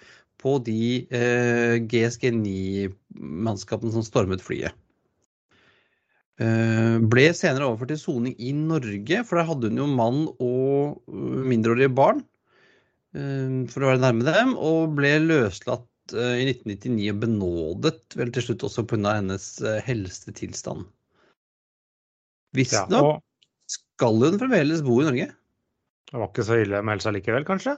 på 0.43 0.59
de 0.67 1.07
eh, 1.15 1.77
GSG9-mannskapene 1.91 3.95
som 3.95 4.05
stormet 4.07 4.45
flyet. 4.45 4.77
Eh, 6.37 6.97
ble 7.01 7.31
senere 7.33 7.71
overført 7.71 7.95
til 7.95 8.03
soning 8.03 8.37
i 8.37 8.53
Norge, 8.57 9.23
for 9.25 9.41
der 9.41 9.49
hadde 9.49 9.73
hun 9.73 9.81
jo 9.81 9.89
mann 9.89 10.27
og 10.37 10.99
uh, 11.09 11.45
mindreårige 11.49 11.95
barn. 11.97 12.21
Eh, 13.17 13.61
for 13.73 13.85
å 13.85 13.93
være 13.93 14.03
nærme 14.03 14.27
dem, 14.27 14.55
og 14.61 14.97
ble 14.99 15.15
løslatt 15.25 16.17
eh, 16.17 16.43
i 16.43 16.49
1999 16.51 17.09
og 17.15 17.23
benådet 17.25 18.19
vel 18.19 18.33
til 18.35 18.49
slutt 18.49 18.67
også 18.69 18.85
pga. 18.91 19.17
hennes 19.21 19.49
eh, 19.63 19.81
helsetilstand. 19.87 20.87
Visstnok 22.57 22.93
ja, 22.93 23.17
og... 23.17 23.23
skal 23.71 24.21
hun 24.25 24.41
fremdeles 24.41 24.85
bo 24.85 25.01
i 25.01 25.09
Norge. 25.09 25.31
Det 26.07 26.21
var 26.21 26.31
ikke 26.31 26.47
så 26.47 26.61
ille 26.63 26.83
med 26.85 26.97
helsa 26.97 27.13
likevel, 27.15 27.47
kanskje? 27.49 27.77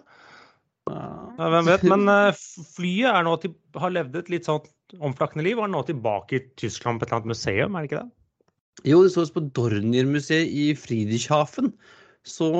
Ja, 0.95 1.51
hvem 1.55 1.71
vet. 1.71 1.87
Men 1.89 2.09
uh, 2.13 2.45
flyet 2.77 3.11
er 3.13 3.27
nå 3.27 3.37
til, 3.43 3.55
har 3.79 3.95
levd 3.95 4.21
et 4.23 4.33
litt 4.35 4.49
sånn 4.49 4.67
omflakkende 5.05 5.45
liv 5.45 5.59
og 5.59 5.67
er 5.67 5.75
nå 5.75 5.85
tilbake 5.89 6.39
i 6.39 6.45
Tyskland 6.61 7.01
på 7.01 7.07
et 7.07 7.11
eller 7.11 7.21
annet 7.23 7.35
museum, 7.35 7.77
er 7.77 7.85
det 7.85 7.91
ikke 7.91 8.03
det? 8.03 8.11
Jo, 8.87 9.01
det 9.03 9.13
står 9.13 9.33
på 9.35 9.47
Dornier-museet 9.59 10.53
i 10.55 10.69
Friedrichshafen. 10.79 11.73
Så 12.29 12.51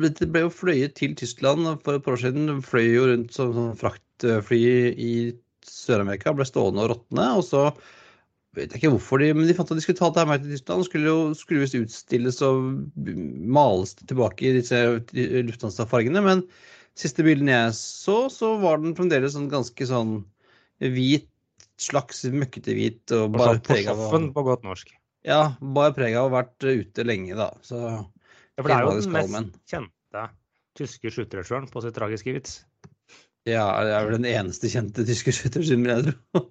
det 0.00 0.30
ble 0.32 0.46
jo 0.46 0.54
fløyet 0.54 0.96
til 0.98 1.14
Tyskland 1.18 1.66
for 1.84 1.98
et 1.98 2.04
par 2.04 2.16
år 2.16 2.22
siden. 2.22 2.62
Fløy 2.64 2.88
jo 2.88 3.06
rundt 3.10 3.36
som 3.36 3.52
sånn 3.54 3.76
fraktfly 3.78 4.62
i 4.94 5.12
Sør-Amerika, 5.68 6.32
ble 6.34 6.46
stående 6.48 6.84
og 6.84 6.92
råtne. 6.94 7.26
Og 7.38 7.44
så 7.46 7.64
vet 8.56 8.72
jeg 8.72 8.80
ikke 8.80 8.94
hvorfor 8.96 9.22
de 9.22 9.30
Men 9.36 9.46
de 9.46 9.54
fant 9.58 9.70
at 9.70 9.78
de 9.78 9.84
skulle 9.84 10.00
ta 10.00 10.10
det 10.10 10.24
her 10.24 10.30
med 10.30 10.42
til 10.42 10.56
Tyskland. 10.56 10.80
og 10.80 10.88
Skulle 10.88 11.12
jo 11.12 11.18
skulle 11.38 11.64
visst 11.66 11.78
utstilles 11.78 12.40
og 12.46 12.72
males 13.58 13.94
tilbake 14.00 14.48
i 14.48 14.56
disse 14.58 14.82
Lufthansa-fargene. 15.12 16.24
Men 16.24 16.46
siste 16.98 17.24
bildene 17.26 17.54
jeg 17.54 17.74
så, 17.78 18.18
så 18.32 18.54
var 18.62 18.80
den 18.82 18.96
fremdeles 18.98 19.36
sånn 19.36 19.50
ganske 19.52 19.88
sånn 19.88 20.20
hvit, 20.82 21.28
slags 21.78 22.24
møkkete 22.30 22.74
hvit. 22.74 23.04
og 23.14 23.36
bare 23.36 23.60
prega 23.62 23.94
av 23.94 24.16
på 24.34 24.46
godt 24.46 24.66
norsk. 24.66 24.90
Ja, 25.26 25.54
bare 25.60 25.94
prega 25.96 26.22
av 26.22 26.28
å 26.28 26.30
ha 26.30 26.40
vært 26.40 26.66
ute 26.66 27.04
lenge, 27.06 27.36
da. 27.38 27.50
Så, 27.66 27.78
ja, 27.78 28.60
for 28.60 28.70
det 28.70 28.76
er 28.76 28.86
jo 28.86 28.98
den 28.98 29.14
mest 29.14 29.58
kjente 29.70 30.28
tyske 30.78 31.10
skytterregissøren 31.14 31.66
på 31.70 31.82
sitt 31.82 31.96
tragiske 31.98 32.34
vits. 32.36 32.60
Ja, 33.48 33.64
det 33.86 33.94
er 33.94 34.06
vel 34.06 34.18
den 34.18 34.28
eneste 34.28 34.70
kjente 34.70 35.06
tyske 35.08 35.34
skytterregissøren, 35.34 35.86
vil 35.86 35.94
jeg 35.94 36.12
tro. 36.12 36.44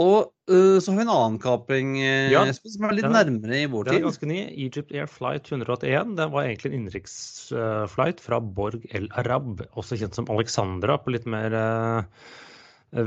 Og 0.00 0.30
uh, 0.48 0.78
så 0.80 0.92
har 0.92 0.98
vi 0.98 1.04
en 1.04 1.12
annen 1.12 1.38
kapring 1.42 1.94
uh, 2.00 2.30
Ja, 2.32 2.42
som 2.56 2.86
er 2.88 2.96
litt 2.96 3.08
er- 3.08 3.14
nærmere 3.14 3.62
i 3.64 3.68
vår 3.70 3.90
tid. 3.90 4.04
ganske 4.06 4.28
ny. 4.30 4.40
Egypt 4.66 4.94
Air 4.96 5.10
Flight 5.10 5.50
181. 5.50 6.14
Den 6.18 6.32
var 6.32 6.46
egentlig 6.46 6.70
en 6.70 6.76
innenriksflight 6.78 8.22
fra 8.24 8.40
Borg 8.40 8.86
El 8.96 9.10
Arab, 9.20 9.64
også 9.74 9.98
kjent 10.00 10.16
som 10.16 10.30
Alexandra 10.32 10.96
på 11.02 11.12
litt 11.16 11.28
mer 11.30 11.56
uh, 11.56 12.30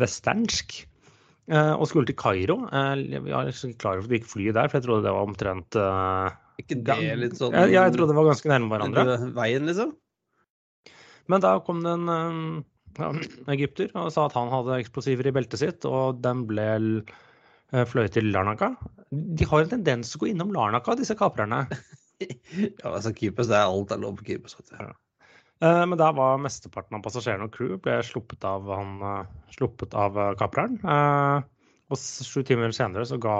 vesternsk. 0.03 0.83
Uh, 1.51 1.73
og 1.75 1.89
skulle 1.89 2.07
til 2.07 2.15
Kairo. 2.19 2.61
Jeg 2.71 3.23
er 3.25 3.49
ikke 3.51 3.73
klar 3.81 3.97
over 3.97 4.05
at 4.05 4.11
vi 4.13 4.21
gikk 4.21 4.29
flyet 4.31 4.55
der, 4.55 4.69
for 4.69 4.79
jeg 4.79 4.87
trodde 4.87 5.07
det 5.07 5.15
var 5.17 5.27
omtrent 5.27 5.81
ikke 6.61 6.77
det 6.85 7.15
litt 7.17 7.39
sånn 7.39 7.55
jeg, 7.57 7.71
jeg 7.73 7.93
trodde 7.95 8.13
det 8.13 8.15
var 8.19 8.27
ganske 8.29 8.51
nærme 8.51 8.69
hverandre. 8.69 9.15
Veien, 9.33 9.65
liksom? 9.67 9.95
Men 11.31 11.41
da 11.43 11.55
kom 11.65 11.81
det 11.83 11.95
en 11.97 12.05
ja, 12.11 12.72
egypter 13.55 13.91
og 13.99 14.11
sa 14.15 14.27
at 14.29 14.37
han 14.37 14.51
hadde 14.53 14.79
eksplosiver 14.83 15.29
i 15.29 15.35
beltet 15.35 15.61
sitt, 15.63 15.87
og 15.89 16.21
den 16.23 16.45
ble 16.49 16.67
uh, 17.03 17.83
fløyet 17.89 18.15
til 18.17 18.31
Larnaca. 18.33 18.73
De 19.11 19.47
har 19.49 19.65
en 19.65 19.73
tendens 19.75 20.11
til 20.11 20.19
å 20.19 20.23
gå 20.25 20.31
innom 20.33 20.53
Larnaca, 20.55 20.97
disse 20.99 21.17
kaprerne. 21.19 21.65
Ja, 22.23 22.93
altså 22.93 23.09
Kypros, 23.11 23.49
det 23.49 23.57
er 23.57 23.67
alt 23.67 23.89
er 23.91 23.99
lov 23.99 24.13
på 24.19 24.23
Kypros. 24.29 24.53
Ja. 24.71 24.93
Eh, 25.59 25.85
Men 25.89 25.97
der 25.99 26.13
var 26.15 26.37
mesteparten 26.39 26.95
av 26.95 27.01
passasjerene 27.03 27.49
og 27.49 27.55
crew 27.55 27.73
ble 27.83 27.97
sluppet 28.05 28.45
av, 28.47 28.69
han, 28.71 28.93
eh, 29.09 29.33
sluppet 29.57 29.95
av 29.97 30.17
eh, 30.21 30.35
kapreren. 30.39 30.77
Eh, 30.83 31.49
Og 31.91 31.99
sju 31.99 32.39
timer 32.47 32.71
senere 32.73 33.03
så 33.05 33.19
ga, 33.21 33.33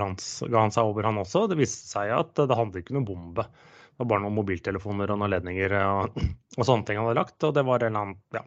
hans, 0.00 0.30
ga 0.48 0.62
han 0.64 0.72
seg 0.74 0.88
over, 0.88 1.06
han 1.06 1.20
også. 1.20 1.44
Det 1.50 1.58
viste 1.60 1.90
seg 1.92 2.10
at 2.16 2.32
det 2.40 2.56
handlet 2.56 2.82
ikke 2.82 2.96
noen 2.96 3.06
bombe. 3.06 3.44
Det 3.44 4.00
var 4.00 4.08
bare 4.14 4.24
noen 4.24 4.38
mobiltelefoner 4.38 5.12
og 5.12 5.20
noen 5.20 5.34
ledninger 5.34 5.76
og, 5.82 6.16
og 6.58 6.64
sånne 6.66 6.88
ting 6.88 6.98
han 6.98 7.10
hadde 7.10 7.20
lagt. 7.20 7.38
Og 7.46 7.52
det 7.58 7.66
var 7.68 7.84
en 7.84 7.92
eller 7.92 8.06
annen, 8.06 8.18
ja, 8.38 8.46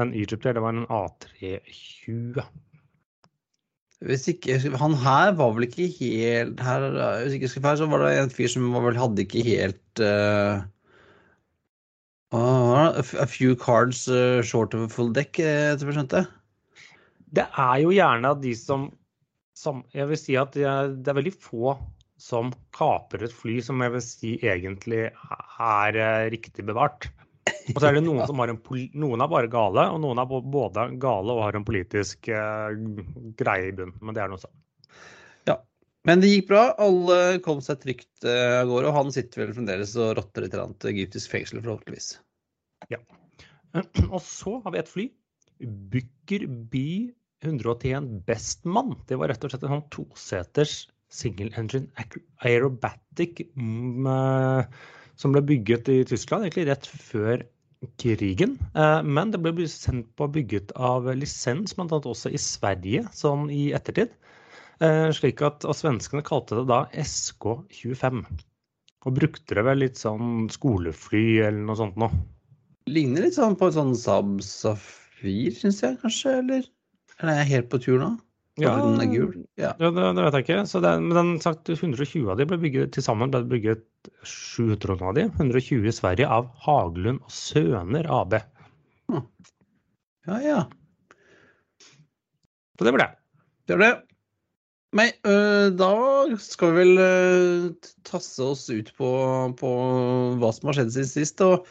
en 0.00 0.12
Egypter, 0.14 0.54
det 0.54 0.62
var 0.62 0.74
en 0.74 0.86
A320. 0.90 2.42
Hvis 4.04 4.26
ikke, 4.28 4.58
han 4.76 4.96
her 5.00 5.32
var 5.38 5.54
vel 5.56 5.64
ikke 5.68 5.86
helt 5.96 6.60
her, 6.60 6.86
Hvis 7.22 7.36
ikke 7.36 7.46
jeg 7.46 7.52
husker 7.52 7.64
feil, 7.64 7.78
så 7.80 7.88
var 7.88 8.04
det 8.04 8.12
en 8.18 8.32
fyr 8.32 8.50
som 8.52 8.66
var 8.74 8.84
vel 8.84 8.98
hadde 9.00 9.24
ikke 9.24 9.44
helt 9.46 10.02
uh, 10.02 10.64
A 12.34 13.26
few 13.30 13.54
cards 13.54 14.08
uh, 14.08 14.42
short 14.42 14.74
of 14.74 14.82
a 14.84 14.88
full 14.90 15.12
deck, 15.14 15.38
eh, 15.38 15.70
etter 15.72 15.86
hva 15.86 15.94
jeg 15.94 16.00
skjønte. 16.00 16.24
Det 17.34 17.46
er 17.46 17.76
jo 17.84 17.94
gjerne 17.94 18.34
de 18.42 18.52
som, 18.58 18.88
som 19.56 19.84
Jeg 19.94 20.10
vil 20.10 20.20
si 20.20 20.36
at 20.38 20.52
det 20.58 20.66
er, 20.66 20.90
det 20.98 21.12
er 21.12 21.20
veldig 21.22 21.36
få 21.38 21.76
som 22.20 22.52
kaprer 22.74 23.24
et 23.26 23.34
fly 23.34 23.60
som 23.62 23.82
jeg 23.82 23.94
vil 23.94 24.02
si 24.02 24.34
egentlig 24.42 25.06
er 25.62 25.98
riktig 26.34 26.66
bevart. 26.66 27.08
Og 27.44 27.78
så 27.78 27.88
er 27.88 27.96
det 27.98 28.04
noen 28.04 28.24
som 28.28 28.40
har 28.40 28.52
en 28.52 28.60
Noen 29.00 29.24
er 29.24 29.30
bare 29.30 29.50
gale, 29.52 29.88
og 29.92 29.98
noen 30.00 30.20
er 30.20 30.28
både 30.28 30.88
gale 31.00 31.34
og 31.34 31.42
har 31.44 31.56
en 31.58 31.66
politisk 31.66 32.28
eh, 32.32 32.76
greie 33.38 33.70
i 33.70 33.74
bunnen. 33.76 33.96
Men 34.00 34.16
det 34.16 34.24
er 34.24 34.32
noe 34.32 34.42
sånn. 34.42 34.54
Men 36.04 36.20
det 36.20 36.30
gikk 36.30 36.50
bra. 36.50 36.64
Alle 36.84 37.18
kom 37.44 37.62
seg 37.64 37.80
trygt 37.80 38.26
eh, 38.28 38.60
av 38.60 38.68
gårde, 38.68 38.90
og 38.90 38.96
han 38.98 39.12
sitter 39.14 39.40
vel 39.40 39.54
fremdeles 39.56 39.94
og 39.96 40.12
rotter 40.18 40.44
i 40.44 40.48
et 40.48 40.56
eller 40.56 40.66
annet 40.66 40.88
egyptisk 40.92 41.32
fengsel, 41.32 41.62
forhåpentligvis. 41.64 42.10
Og 44.14 44.20
så 44.22 44.58
har 44.62 44.74
vi 44.74 44.82
et 44.82 44.90
fly. 44.90 45.06
Booker 45.94 46.44
B 46.70 46.82
181 47.44 48.10
Bestmann. 48.28 48.92
Det 49.08 49.16
var 49.20 49.32
rett 49.32 49.46
og 49.46 49.54
slett 49.54 49.64
en 49.64 49.78
sånn 49.78 49.88
toseters 49.94 50.76
single 51.14 51.52
engine 51.56 51.88
aerobatic 52.44 53.44
mm, 53.54 54.06
eh, 54.10 54.84
som 55.20 55.34
ble 55.34 55.42
bygget 55.46 55.88
i 55.92 55.98
Tyskland 56.08 56.46
egentlig 56.46 56.68
rett 56.70 56.88
før 56.88 57.44
krigen. 58.00 58.56
Eh, 58.74 59.02
Men 59.02 59.30
det 59.30 59.40
ble 59.42 59.66
sendt 59.68 60.10
på 60.16 60.28
bygget 60.32 60.72
av 60.76 61.08
lisens, 61.16 61.74
bl.a. 61.76 62.00
også 62.00 62.32
i 62.32 62.40
Sverige, 62.40 63.04
sånn 63.12 63.50
i 63.52 63.72
ettertid. 63.76 64.14
Eh, 64.82 65.10
Slik 65.14 65.42
at 65.46 65.64
og 65.68 65.76
svenskene 65.76 66.24
kalte 66.26 66.58
det 66.58 66.66
da 66.70 66.84
SK25. 66.98 68.24
Og 69.04 69.18
brukte 69.18 69.58
det 69.58 69.64
vel 69.66 69.82
litt 69.84 70.00
sånn 70.00 70.48
skolefly 70.52 71.40
eller 71.44 71.60
noe 71.66 71.76
sånt 71.78 71.98
noe. 72.00 72.10
Ligner 72.88 73.26
litt 73.26 73.36
sånn 73.36 73.56
på 73.56 73.68
en 73.68 73.76
sånn 73.76 73.96
Saab 73.96 74.38
Safir, 74.44 75.52
syns 75.56 75.82
jeg 75.84 76.00
kanskje, 76.02 76.38
eller? 76.40 76.66
Eller 77.20 77.32
er 77.32 77.42
jeg 77.44 77.52
helt 77.52 77.70
på 77.72 77.80
tur 77.84 78.00
nå? 78.00 78.10
Ja, 78.62 78.76
Den 78.78 79.00
er 79.02 79.10
gul? 79.10 79.32
Ja. 79.58 79.72
Ja, 79.82 79.88
det, 79.90 80.02
det 80.14 80.24
vet 80.24 80.36
jeg 80.38 80.44
ikke. 80.44 80.60
Så 80.70 80.80
det, 80.84 80.92
men 81.02 81.16
den 81.16 81.32
sagt 81.42 81.70
120 81.72 82.28
av 82.30 82.38
de 82.38 82.46
ble 82.46 82.58
bygget 82.62 82.92
til 82.94 83.02
sammen 83.02 83.32
ble 83.32 83.42
bygget 83.50 83.82
700 84.22 84.94
av 85.00 85.16
de. 85.16 85.24
120 85.32 85.88
i 85.90 85.94
Sverige 85.94 86.28
av 86.30 86.52
Haglund 86.62 87.24
og 87.24 87.34
Søner 87.34 88.06
AB. 88.14 88.36
ja, 90.30 90.38
ja. 90.44 90.60
Så 92.78 92.86
det 92.86 92.94
ble 92.94 93.02
det. 93.02 93.16
Det 93.66 93.74
er 93.74 93.82
det. 93.82 93.94
Men 94.94 95.10
øh, 95.26 95.72
da 95.74 95.90
skal 96.38 96.70
vi 96.70 96.84
vel 96.84 97.02
øh, 97.02 97.64
tasse 98.06 98.44
oss 98.46 98.68
ut 98.70 98.92
på, 98.94 99.08
på 99.58 99.72
hva 100.38 100.52
som 100.54 100.70
har 100.70 100.78
skjedd 100.78 100.94
siden 100.94 101.10
sist. 101.10 101.42
Og 101.42 101.66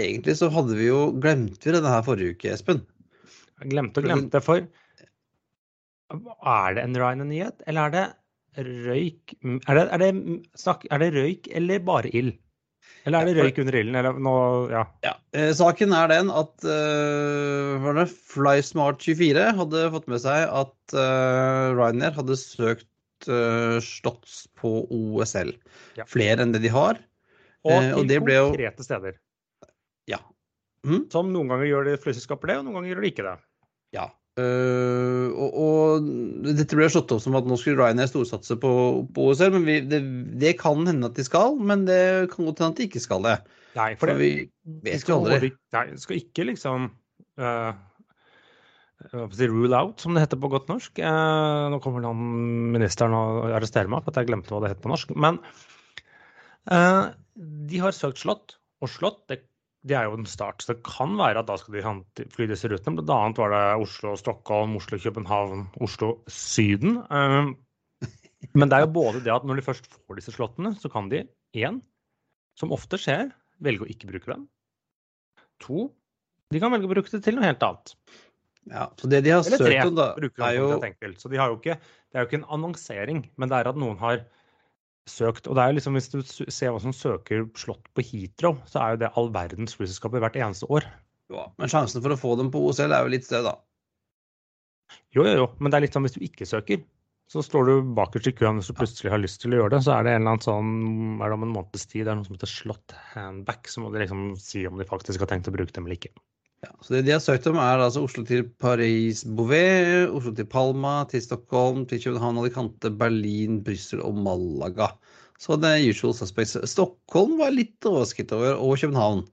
egentlig 0.00 0.38
så 0.40 0.48
hadde 0.52 0.78
vi 0.78 0.88
jo 0.88 1.10
glemt 1.20 1.60
vi 1.68 1.76
denne 1.76 1.92
her 1.92 2.06
forrige 2.06 2.32
uke, 2.38 2.54
Espen. 2.54 2.80
Jeg 3.60 3.74
glemte 3.76 4.00
og 4.00 4.08
glemte, 4.08 4.40
for 4.44 4.64
er 6.22 6.76
det 6.76 6.84
en 6.84 6.96
Ryanair-nyhet, 6.98 7.64
eller 7.66 7.88
er 7.88 7.94
det 7.94 8.06
røyk 8.54 9.34
er 9.42 9.74
det, 9.74 9.84
er, 9.90 9.98
det, 9.98 10.10
snakk, 10.54 10.84
er 10.94 11.02
det 11.02 11.10
røyk 11.16 11.48
eller 11.58 11.80
bare 11.82 12.10
ild? 12.14 12.36
Eller 13.04 13.20
er 13.24 13.28
det 13.28 13.42
røyk 13.42 13.58
under 13.64 13.76
ilden? 13.80 13.96
Eller 13.98 14.20
nå, 14.26 14.34
ja. 14.72 14.84
Ja, 15.04 15.14
eh, 15.36 15.50
Saken 15.56 15.92
er 15.96 16.08
den 16.12 16.30
at 16.32 16.64
uh, 16.64 18.04
FlySmart24 18.32 19.48
hadde 19.58 19.82
fått 19.96 20.06
med 20.12 20.22
seg 20.22 20.46
at 20.48 20.96
uh, 20.96 21.74
Ryanair 21.76 22.14
hadde 22.16 22.38
søkt 22.40 22.88
slotts 23.24 24.42
på 24.60 24.82
OSL. 24.92 25.54
Ja. 25.96 26.04
Flere 26.04 26.44
enn 26.44 26.50
det 26.52 26.60
de 26.60 26.68
har. 26.74 26.98
Og 27.64 27.72
Eh, 27.72 27.92
og 27.94 28.02
til 28.02 28.08
det 28.10 28.18
ble 28.24 28.34
jo- 28.36 28.50
konkrete 28.52 28.84
steder. 28.84 29.14
Ja. 30.10 30.18
Mm? 30.84 31.08
Som 31.10 31.32
noen 31.32 31.48
ganger 31.48 31.64
gjør 31.64 31.84
det 31.88 32.02
flyselskaper 32.02 32.50
det, 32.50 32.58
og 32.60 32.66
noen 32.66 32.76
ganger 32.78 32.92
gjør 32.92 33.00
det 33.00 33.12
ikke 33.14 33.24
det. 33.24 33.38
Ja. 33.96 34.10
Øh, 34.40 35.28
og, 35.30 35.56
og 35.64 36.08
dette 36.46 36.76
ble 36.76 36.88
slått 36.90 37.12
opp 37.14 37.22
som 37.22 37.36
at 37.38 37.46
nå 37.48 37.58
skulle 37.60 37.78
Ryanair 37.80 38.10
storsatse 38.10 38.56
på, 38.60 38.72
på 39.14 39.28
OSL, 39.30 39.54
men 39.54 39.66
vi, 39.68 39.78
det, 39.88 40.00
det 40.42 40.56
kan 40.60 40.82
hende 40.88 41.10
at 41.10 41.18
de 41.18 41.26
skal, 41.26 41.58
men 41.60 41.86
det 41.88 42.00
kan 42.32 42.48
godt 42.48 42.62
hende 42.62 42.74
at 42.74 42.82
de 42.82 42.88
ikke 42.88 43.02
skal 43.04 43.26
det. 43.26 43.38
Nei, 43.74 43.90
for 43.98 44.06
For 44.06 44.12
det, 44.12 44.16
vi 44.20 44.30
vet 44.86 45.08
jo 45.08 45.18
aldri. 45.22 45.50
Nei, 45.74 45.84
skal 46.02 46.20
ikke 46.20 46.48
liksom 46.50 46.90
si, 49.34 49.48
rule 49.50 49.78
out, 49.78 50.02
som 50.02 50.14
det 50.14 50.22
heter 50.22 50.38
på 50.40 50.50
godt 50.52 50.70
norsk. 50.70 51.00
Uh, 51.02 51.70
nå 51.74 51.80
kommer 51.82 52.06
han 52.06 52.20
ministeren 52.74 53.16
og 53.18 53.48
arresterer 53.56 53.90
meg 53.90 54.04
for 54.04 54.14
at 54.14 54.22
jeg 54.22 54.30
glemte 54.30 54.54
hva 54.54 54.62
det 54.62 54.74
het 54.76 54.84
på 54.84 54.92
norsk. 54.92 55.14
Men 55.18 55.42
de 56.64 57.80
har 57.82 57.92
søkt 57.92 58.22
slott, 58.22 58.54
og 58.80 58.88
slott 58.88 59.24
det, 59.28 59.42
det 59.84 59.96
er 59.98 60.08
jo 60.08 60.16
en 60.16 60.28
start. 60.28 60.62
Så 60.64 60.72
det 60.72 60.84
kan 60.86 61.12
være 61.18 61.42
at 61.42 61.48
da 61.50 61.58
skal 61.60 61.76
de 61.76 62.26
fly 62.32 62.48
disse 62.48 62.68
rutene. 62.70 62.96
Blant 62.98 63.12
annet 63.12 63.40
var 63.42 63.52
det 63.52 63.62
Oslo-Stockholm, 63.84 64.76
Oslo-København, 64.80 65.66
Oslo-Syden. 65.84 67.00
Eh, 67.04 67.52
men 68.52 68.70
det 68.70 68.78
er 68.78 68.86
jo 68.86 68.94
både 68.96 69.22
det 69.24 69.32
at 69.34 69.44
når 69.48 69.60
de 69.60 69.66
først 69.66 69.88
får 69.92 70.20
disse 70.20 70.34
slottene, 70.34 70.74
så 70.80 70.90
kan 70.92 71.10
de 71.12 71.24
én, 71.56 71.80
som 72.58 72.72
ofte 72.74 73.00
skjer, 73.00 73.32
velge 73.64 73.86
å 73.86 73.90
ikke 73.90 74.08
bruke 74.10 74.30
dem. 74.32 74.46
To, 75.64 75.88
de 76.52 76.60
kan 76.62 76.72
velge 76.72 76.88
å 76.88 76.92
bruke 76.92 77.12
det 77.12 77.22
til 77.24 77.36
noe 77.36 77.48
helt 77.48 77.64
annet. 77.64 77.94
Ja, 78.70 78.86
så 78.96 79.08
det 79.12 79.20
de 79.26 79.32
har 79.34 79.44
Eller 79.44 79.60
tre 79.60 79.76
søkt 79.76 79.90
om, 79.90 79.98
da, 79.98 80.06
er 80.46 80.56
jo 80.56 80.68
enkelt. 80.78 81.20
Så 81.20 81.28
de 81.32 81.40
har 81.40 81.52
jo 81.52 81.58
ikke, 81.58 81.76
det 81.76 82.16
er 82.16 82.24
jo 82.24 82.30
ikke 82.30 82.40
en 82.40 82.50
annonsering, 82.56 83.20
men 83.36 83.52
det 83.52 83.60
er 83.60 83.70
at 83.72 83.80
noen 83.80 84.00
har 84.00 84.24
søkt. 85.10 85.48
Og 85.48 85.56
det 85.56 85.62
er 85.62 85.72
jo 85.72 85.78
liksom, 85.78 85.98
hvis 85.98 86.10
du 86.12 86.18
ser 86.52 86.72
hva 86.72 86.80
som 86.82 86.94
søker 86.96 87.46
slått 87.58 87.86
på 87.94 88.04
Heathrow, 88.04 88.58
så 88.70 88.80
er 88.80 88.94
jo 88.94 89.02
det 89.04 89.12
all 89.18 89.30
verdens 89.34 89.76
flyselskaper 89.78 90.22
hvert 90.24 90.38
eneste 90.40 90.68
år. 90.72 90.88
ja, 91.32 91.46
Men 91.60 91.72
sjansen 91.72 92.04
for 92.04 92.14
å 92.14 92.20
få 92.20 92.34
dem 92.40 92.50
på 92.54 92.62
OCL 92.68 92.92
er 92.92 93.06
jo 93.06 93.14
litt 93.14 93.28
større, 93.28 93.54
da. 93.54 94.98
Jo, 95.14 95.24
jo, 95.24 95.36
jo, 95.42 95.46
men 95.58 95.70
det 95.70 95.78
er 95.78 95.86
litt 95.86 95.96
sånn 95.96 96.04
hvis 96.06 96.16
du 96.16 96.24
ikke 96.26 96.46
søker, 96.48 96.82
så 97.30 97.40
står 97.42 97.68
du 97.68 97.92
bakerst 97.96 98.28
i 98.28 98.34
køen 98.36 98.58
hvis 98.60 98.68
du 98.68 98.76
plutselig 98.76 99.12
har 99.14 99.22
lyst 99.22 99.40
til 99.42 99.54
å 99.54 99.62
gjøre 99.62 99.76
det. 99.76 99.82
Så 99.86 99.94
er 99.94 100.04
det 100.04 100.12
en 100.12 100.22
eller 100.22 100.34
annen 100.34 100.44
sånn, 100.44 100.72
er 101.18 101.32
det 101.32 101.38
om 101.38 101.46
en 101.46 101.54
måneds 101.54 101.88
tid, 101.88 102.04
det 102.04 102.12
er 102.12 102.18
noe 102.20 102.28
som 102.28 102.36
heter 102.36 102.52
slått 102.52 102.96
handback, 103.14 103.70
så 103.70 103.82
må 103.82 103.92
de 103.94 104.02
liksom 104.04 104.26
si 104.40 104.66
om 104.68 104.80
de 104.80 104.88
faktisk 104.88 105.24
har 105.24 105.32
tenkt 105.32 105.48
å 105.50 105.54
bruke 105.54 105.72
dem 105.74 105.88
eller 105.88 106.00
ikke. 106.00 106.12
Ja, 106.64 106.70
så 106.80 106.94
det 106.94 107.02
de 107.04 107.12
har 107.12 107.20
søkt 107.20 107.46
om, 107.50 107.58
er 107.60 107.82
altså 107.84 108.04
Oslo 108.06 108.22
til 108.24 108.46
Paris-Bouvet, 108.62 110.08
Oslo 110.08 110.32
til 110.32 110.46
Palma, 110.48 110.94
til 111.10 111.20
Stockholm, 111.20 111.84
til 111.90 112.00
København, 112.00 112.40
Alicante, 112.40 112.92
Berlin, 113.02 113.60
Brussel 113.66 114.00
og 114.00 114.16
Malaga. 114.16 114.88
Så 115.40 115.58
det 115.60 115.74
er 115.74 115.90
usual 115.90 116.14
suspects. 116.16 116.56
Stockholm 116.70 117.36
var 117.42 117.52
litt 117.52 117.84
overrasket 117.84 118.32
over, 118.32 118.56
og 118.56 118.80
København. 118.80 119.24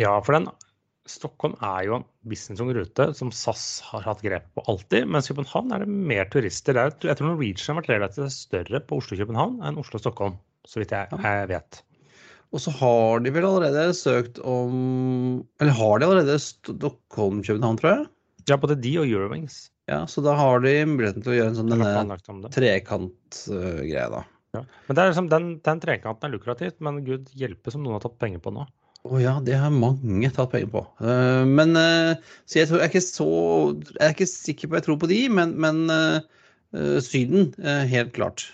Ja, 0.00 0.16
for 0.26 0.34
den 0.34 0.50
Stockholm 1.06 1.54
er 1.60 1.84
jo 1.84 1.98
en 2.00 2.06
business-rute 2.26 3.10
som 3.14 3.30
SAS 3.36 3.64
har 3.90 4.06
hatt 4.08 4.22
grep 4.24 4.46
på 4.56 4.64
alltid. 4.72 5.06
Mens 5.06 5.28
København 5.30 5.74
er 5.76 5.84
det 5.84 5.88
mer 6.10 6.26
turister. 6.32 6.74
Det 6.74 6.82
er, 6.82 6.94
jeg 7.12 7.20
tror 7.20 7.34
Norwegian 7.34 7.74
har 7.74 7.82
vært 7.82 7.92
relativt 7.92 8.34
større 8.34 8.80
på 8.80 8.98
Oslo-København 9.02 9.60
enn 9.68 9.78
Oslo-Stockholm, 9.84 10.40
så 10.66 10.80
vidt 10.80 10.96
jeg, 10.96 11.20
jeg 11.20 11.50
vet. 11.52 11.84
Og 12.54 12.62
så 12.62 12.70
har 12.78 13.22
de 13.24 13.32
vel 13.34 13.46
allerede 13.48 13.88
søkt 13.98 14.38
om 14.46 15.42
Eller 15.58 15.74
har 15.74 15.98
de 15.98 16.06
allerede 16.06 16.36
Stockholm-København, 16.38 17.80
tror 17.80 17.90
jeg? 17.90 18.04
Ja, 18.50 18.58
både 18.60 18.76
de 18.78 18.92
og 19.00 19.08
Eurowings. 19.08 19.72
Ja, 19.90 20.04
så 20.08 20.22
da 20.24 20.36
har 20.38 20.62
de 20.64 20.72
muligheten 20.88 21.24
til 21.24 21.34
å 21.34 21.36
gjøre 21.38 21.50
en 21.52 21.58
sånn 21.58 21.72
trekantgreie, 22.54 24.06
uh, 24.06 24.12
da. 24.14 24.22
Ja. 24.54 24.62
Men 24.86 25.00
liksom, 25.00 25.28
den, 25.32 25.50
den 25.66 25.82
trekanten 25.82 26.28
er 26.28 26.32
lukrativt, 26.36 26.78
men 26.84 27.02
gud 27.04 27.28
hjelpe 27.36 27.72
som 27.74 27.82
noen 27.84 27.98
har 27.98 28.04
tatt 28.04 28.20
penger 28.22 28.40
på 28.44 28.52
nå. 28.54 28.64
Å 29.04 29.10
oh, 29.10 29.18
ja, 29.20 29.34
det 29.44 29.58
har 29.60 29.72
mange 29.74 30.30
tatt 30.32 30.54
penger 30.54 30.70
på. 30.72 30.84
Uh, 31.02 31.44
men 31.48 31.74
uh, 31.76 32.14
Så 32.48 32.62
jeg, 32.62 32.70
tror, 32.70 32.80
jeg, 32.80 32.86
er 32.86 32.92
ikke 32.92 33.04
så 33.04 33.28
Jeg 33.90 34.04
er 34.06 34.14
ikke 34.14 34.30
sikker 34.30 34.70
på 34.70 34.78
jeg 34.78 34.86
tror 34.86 35.00
på 35.02 35.10
de, 35.10 35.20
men, 35.40 35.56
men 35.60 35.82
uh, 35.92 36.98
Syden, 37.04 37.52
helt 37.60 38.14
klart. 38.16 38.48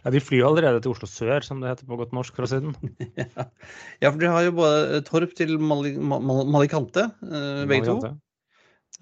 Ja, 0.00 0.12
De 0.14 0.22
flyr 0.24 0.46
allerede 0.48 0.80
til 0.84 0.94
Oslo 0.94 1.08
sør, 1.10 1.44
som 1.44 1.60
det 1.62 1.72
heter 1.72 1.88
på 1.88 1.98
godt 2.00 2.14
norsk, 2.16 2.36
fra 2.36 2.48
siden. 2.50 2.74
ja. 3.18 3.46
ja, 4.02 4.10
for 4.10 4.20
de 4.22 4.30
har 4.32 4.46
jo 4.46 4.54
både 4.60 5.02
Torp 5.08 5.34
til 5.38 5.56
Mali, 5.60 5.96
Mal 5.98 6.44
Malikante, 6.48 7.08
begge 7.70 7.90
to. 7.90 8.14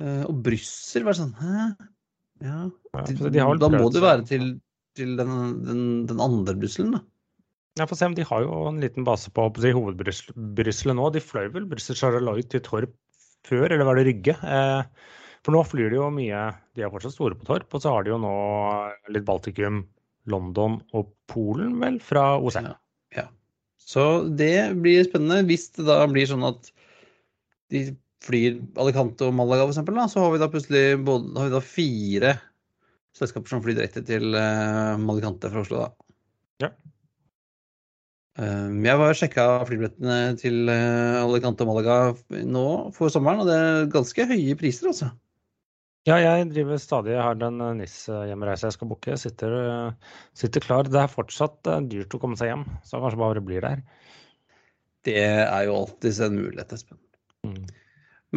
og 0.00 0.43
Brussel 0.47 1.07
var 1.07 1.17
sånn 1.19 1.35
Hæ? 1.38 1.69
Ja, 2.45 2.69
de, 3.02 3.31
de 3.35 3.45
da 3.59 3.71
må 3.73 3.88
det 3.90 4.02
være 4.02 4.26
til, 4.26 4.50
til 4.99 5.17
den, 5.19 5.33
den, 5.67 5.81
den 6.07 6.21
andre 6.23 6.55
Brusselen, 6.59 6.93
da. 6.95 7.02
Ja, 7.78 7.87
for 7.87 7.99
se, 7.99 8.09
De 8.14 8.26
har 8.26 8.43
jo 8.43 8.64
en 8.71 8.81
liten 8.83 9.07
base 9.07 9.31
på, 9.35 9.45
på 9.55 9.71
hovedbrysselen 9.75 10.99
nå. 10.99 11.11
De 11.14 11.23
fløy 11.23 11.47
vel 11.55 11.69
Brussel-Charlotte 11.71 12.50
til 12.55 12.64
Torp 12.67 12.95
før, 13.47 13.71
eller 13.71 13.87
var 13.87 13.99
det 13.99 14.09
Rygge? 14.09 14.35
Eh, 14.35 15.12
for 15.47 15.55
nå 15.55 15.62
flyr 15.67 15.93
de 15.93 16.00
jo 16.00 16.09
mye 16.12 16.40
De 16.75 16.83
er 16.83 16.90
fortsatt 16.93 17.14
store 17.14 17.38
på 17.38 17.47
Torp, 17.49 17.71
og 17.71 17.85
så 17.85 17.95
har 17.95 18.05
de 18.05 18.12
jo 18.12 18.19
nå 18.23 18.33
litt 19.14 19.26
Baltikum, 19.28 19.85
London 20.30 20.78
og 20.97 21.12
Polen, 21.30 21.76
vel, 21.82 21.99
fra 22.04 22.35
OC. 22.40 22.58
Ja, 22.64 22.75
ja. 23.16 23.26
Så 23.78 24.04
det 24.38 24.75
blir 24.82 25.06
spennende. 25.06 25.47
Hvis 25.49 25.70
det 25.76 25.87
da 25.88 26.02
blir 26.11 26.28
sånn 26.28 26.47
at 26.49 26.70
de 27.73 27.88
flyr 28.25 28.58
Alicante 28.80 29.28
og 29.28 29.37
Malaga, 29.38 29.68
f.eks., 29.68 30.12
så 30.12 30.25
har 30.25 30.35
vi 30.35 30.42
da 30.42 30.50
plutselig 30.52 30.85
både, 31.06 31.32
har 31.38 31.49
vi 31.49 31.54
da 31.54 31.64
fire 31.64 32.35
selskaper 33.18 33.50
som 33.50 33.62
flyr 33.64 33.78
direkte 33.78 34.04
til 34.06 34.35
uh, 34.35 34.99
Malicante 35.00 35.50
fra 35.52 35.64
Oslo, 35.64 35.85
da. 35.85 36.08
Ja. 36.64 36.73
Um, 38.38 38.85
jeg 38.87 39.00
var 39.00 39.16
sjekka 39.18 39.47
flybillettene 39.66 40.18
til 40.38 40.70
uh, 40.70 41.25
Alicante 41.25 41.64
og 41.64 41.73
Malaga 41.73 42.42
nå 42.47 42.66
for 42.94 43.11
sommeren, 43.12 43.42
og 43.42 43.50
det 43.50 43.56
er 43.58 43.90
ganske 43.94 44.28
høye 44.30 44.58
priser, 44.58 44.92
altså. 44.92 45.11
Ja, 46.07 46.17
jeg 46.23 46.47
driver 46.52 46.78
stadig, 46.81 47.17
jeg 47.17 47.25
har 47.25 47.40
den 47.40 47.59
NIS-hjemreisa 47.81 48.69
jeg 48.69 48.76
skal 48.78 48.90
booke. 48.93 49.17
Sitter, 49.21 49.57
sitter 50.38 50.64
klar. 50.64 50.88
Det 50.88 51.00
er 51.02 51.11
fortsatt 51.11 51.69
eh, 51.69 51.83
dyrt 51.90 52.14
å 52.14 52.21
komme 52.23 52.38
seg 52.38 52.52
hjem, 52.52 52.62
så 52.87 53.00
kanskje 53.02 53.21
bare 53.21 53.43
blir 53.45 53.67
der. 53.67 53.83
Det 55.05 55.19
er 55.19 55.67
jo 55.67 55.76
alltids 55.83 56.23
en 56.25 56.38
mulighet, 56.38 56.73
Espen. 56.76 57.00
Mm. 57.47 57.67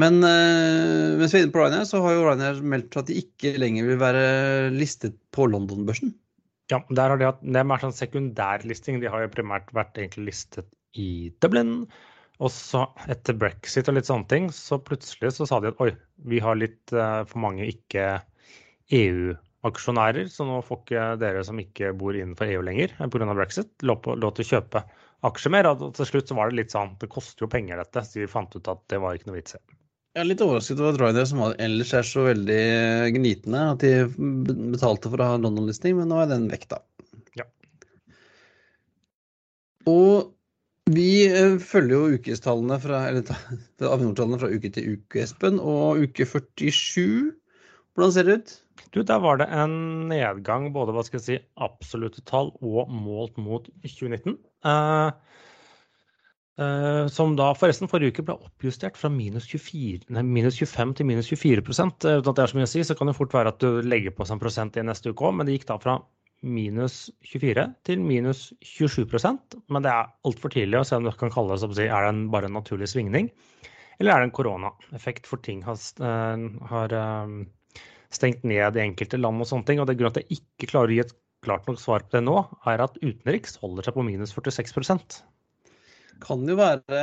Men 0.02 0.22
mens 0.24 1.34
vi 1.34 1.40
er 1.42 1.46
inne 1.46 1.52
på 1.52 1.60
Ryanair, 1.60 1.88
så 1.90 2.00
har 2.04 2.14
jo 2.16 2.22
Ryanair 2.24 2.62
meldt 2.64 2.96
at 3.00 3.10
de 3.10 3.18
ikke 3.20 3.58
lenger 3.60 3.90
vil 3.90 3.98
være 4.00 4.26
listet 4.72 5.18
på 5.36 5.50
London-børsen. 5.52 6.14
Ja, 6.72 6.80
der 6.88 7.12
har 7.12 7.20
de 7.20 7.28
hatt, 7.28 7.42
Det 7.44 7.60
er 7.60 7.68
mer 7.68 7.82
sånn 7.84 7.96
sekundærlisting. 7.96 9.02
De 9.02 9.10
har 9.12 9.26
jo 9.26 9.34
primært 9.34 9.72
vært 9.76 9.98
egentlig 10.00 10.32
listet 10.32 10.70
i 10.96 11.32
Dublin. 11.44 11.86
Og 12.42 12.50
så 12.50 12.88
etter 13.12 13.38
brexit 13.38 13.90
og 13.92 13.98
litt 13.98 14.10
sånne 14.10 14.30
ting, 14.32 14.50
så 14.56 14.80
plutselig 14.82 15.36
så 15.36 15.46
sa 15.50 15.60
de 15.62 15.70
at 15.70 15.82
oi, 15.84 15.92
vi 16.26 16.42
har 16.42 16.58
litt 16.58 16.94
uh, 16.96 17.22
for 17.30 17.44
mange 17.44 17.68
ikke 17.70 18.16
EU-aksjonærer, 18.98 20.26
så 20.32 20.48
nå 20.48 20.58
får 20.66 20.82
ikke 20.82 21.04
dere 21.22 21.44
som 21.46 21.62
ikke 21.62 21.94
bor 21.98 22.18
innenfor 22.18 22.50
EU 22.50 22.64
lenger 22.66 22.96
pga. 22.98 23.30
brexit, 23.38 23.70
lov, 23.86 24.10
lov 24.18 24.34
til 24.36 24.48
å 24.48 24.50
kjøpe 24.56 24.84
aksjer 25.30 25.54
mer. 25.54 25.70
Og 25.70 25.94
til 25.98 26.10
slutt 26.10 26.32
så 26.32 26.40
var 26.40 26.50
det 26.50 26.64
litt 26.64 26.74
sånn 26.74 26.96
det 27.02 27.12
koster 27.14 27.46
jo 27.46 27.52
penger 27.52 27.80
dette, 27.82 28.04
så 28.08 28.24
de 28.24 28.32
fant 28.32 28.58
ut 28.58 28.74
at 28.74 28.84
det 28.90 29.00
var 29.04 29.16
ikke 29.16 29.30
noe 29.30 29.38
vits 29.38 29.60
i. 29.60 29.62
Jeg 30.12 30.26
er 30.26 30.28
litt 30.28 30.42
overrasket 30.44 30.82
over 30.82 30.98
at 30.98 31.00
Ryder, 31.00 31.28
som 31.30 31.46
ellers 31.48 31.94
er 31.96 32.04
så 32.04 32.26
veldig 32.26 32.64
gnitende, 33.16 33.62
at 33.78 33.86
de 33.86 33.94
betalte 34.74 35.08
for 35.14 35.24
å 35.24 35.30
ha 35.30 35.38
London-listing, 35.40 35.96
men 36.02 36.10
nå 36.12 36.18
er 36.20 36.34
den 36.34 36.50
vekk, 36.52 36.66
da. 36.74 36.82
Ja. 37.40 37.46
Og 39.88 40.34
vi 40.96 41.28
eh, 41.28 41.58
følger 41.60 41.96
jo 41.96 42.18
ukestallene 42.18 42.78
fra, 42.82 43.04
eller 43.10 43.24
fra 44.42 44.50
uke 44.52 44.72
til 44.74 44.98
uke, 44.98 45.24
Espen. 45.24 45.60
Og 45.60 46.04
uke 46.06 46.26
47, 46.26 47.32
hvordan 47.94 48.14
ser 48.16 48.28
det 48.28 48.38
ut? 48.40 48.58
Du, 48.92 49.02
Der 49.02 49.20
var 49.24 49.38
det 49.40 49.48
en 49.56 50.08
nedgang, 50.10 50.72
både 50.74 50.92
hva 50.92 51.04
skal 51.08 51.20
jeg 51.22 51.26
si, 51.28 51.38
absolutte 51.56 52.24
tall 52.28 52.52
og 52.62 52.92
målt 52.92 53.38
mot 53.38 53.70
2019. 53.86 54.38
Uh, 54.66 55.12
Uh, 56.60 57.08
som 57.08 57.32
da 57.40 57.54
forresten 57.56 57.88
forrige 57.90 58.12
uke 58.12 58.26
ble 58.28 58.34
oppjustert 58.36 58.98
fra 59.00 59.10
minus, 59.10 59.48
24, 59.50 60.10
nei, 60.14 60.22
minus 60.28 60.58
25 60.60 60.92
til 61.00 61.08
minus 61.08 61.30
24 61.32 61.64
uh, 61.64 61.80
Uten 61.80 62.20
at 62.20 62.28
det 62.28 62.44
er 62.44 62.52
så 62.52 62.58
mye 62.60 62.68
å 62.68 62.70
si, 62.70 62.84
så 62.86 62.98
kan 63.00 63.08
det 63.08 63.16
fort 63.18 63.34
være 63.34 63.54
at 63.54 63.64
du 63.64 63.80
legger 63.88 64.14
på 64.14 64.28
seg 64.28 64.36
en 64.36 64.42
prosent 64.44 64.78
i 64.78 64.84
neste 64.86 65.14
uke 65.14 65.30
òg, 65.30 65.38
men 65.40 65.48
det 65.48 65.56
gikk 65.56 65.70
da 65.72 65.80
fra 65.82 65.96
minus 66.42 67.10
24 67.30 67.68
til 67.88 68.02
minus 68.02 68.48
27% 68.66 69.58
Men 69.70 69.86
det 69.86 69.92
er 69.94 70.12
altfor 70.28 70.54
tidlig 70.54 70.80
å 70.80 70.86
se 70.88 70.98
om 70.98 71.08
det 71.08 71.16
kan 71.20 71.34
kalle 71.34 71.58
det 71.62 71.88
er 71.88 72.06
det 72.06 72.12
en, 72.12 72.24
bare 72.34 72.50
en 72.50 72.58
naturlig 72.58 72.90
svingning, 72.92 73.30
eller 74.00 74.14
er 74.14 74.24
det 74.24 74.30
en 74.32 74.38
koronaeffekt 74.38 75.30
for 75.30 75.42
ting 75.46 75.62
har, 75.68 75.78
uh, 76.02 76.46
har 76.72 76.96
stengt 78.10 78.46
ned 78.48 78.78
i 78.78 78.86
enkelte 78.86 79.20
land 79.22 79.44
og 79.44 79.50
sånne 79.50 79.68
ting. 79.68 79.82
Og 79.82 79.86
det 79.90 79.98
grunnen 80.00 80.16
til 80.16 80.26
at 80.26 80.32
jeg 80.32 80.42
ikke 80.42 80.72
klarer 80.74 80.94
å 80.94 80.96
gi 80.96 81.04
et 81.04 81.14
klart 81.46 81.70
nok 81.70 81.78
svar 81.82 82.06
på 82.06 82.18
det 82.18 82.24
nå, 82.26 82.40
er 82.70 82.82
at 82.86 82.98
utenriks 83.02 83.60
holder 83.62 83.86
seg 83.88 83.98
på 83.98 84.06
minus 84.08 84.34
46% 84.34 85.22
kan 86.22 86.46
jo 86.46 86.56
være 86.60 87.02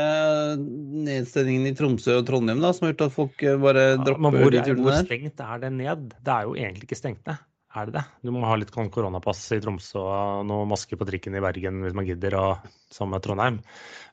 nedstengningen 0.58 1.68
i 1.70 1.74
Tromsø 1.76 2.20
og 2.20 2.26
Trondheim 2.28 2.62
da, 2.62 2.72
som 2.74 2.86
har 2.86 2.94
gjort 2.94 3.06
at 3.08 3.14
folk 3.16 3.44
eh, 3.44 3.58
bare 3.60 3.84
dropper 3.98 4.38
ja, 4.38 4.42
hvor, 4.44 4.54
de 4.54 4.62
turene 4.62 4.78
der. 4.78 4.84
Hvor 4.84 5.08
stengt 5.08 5.42
er 5.44 5.62
det 5.64 5.72
ned? 5.74 6.04
Det 6.14 6.34
er 6.34 6.46
jo 6.46 6.54
egentlig 6.54 6.88
ikke 6.88 7.00
stengt 7.00 7.24
ned. 7.26 7.42
Er 7.78 7.88
det 7.88 7.94
det? 7.94 8.02
Du 8.26 8.32
må 8.34 8.42
ha 8.42 8.56
litt 8.58 8.72
koronapass 8.74 9.40
i 9.54 9.60
Tromsø 9.62 10.00
og 10.00 10.46
noe 10.48 10.66
maske 10.68 10.98
på 10.98 11.06
trikken 11.06 11.36
i 11.38 11.42
Bergen 11.42 11.82
hvis 11.84 11.96
man 11.96 12.06
gidder, 12.08 12.34
og 12.38 12.70
sammen 12.90 13.16
med 13.16 13.24
Trondheim. 13.24 13.58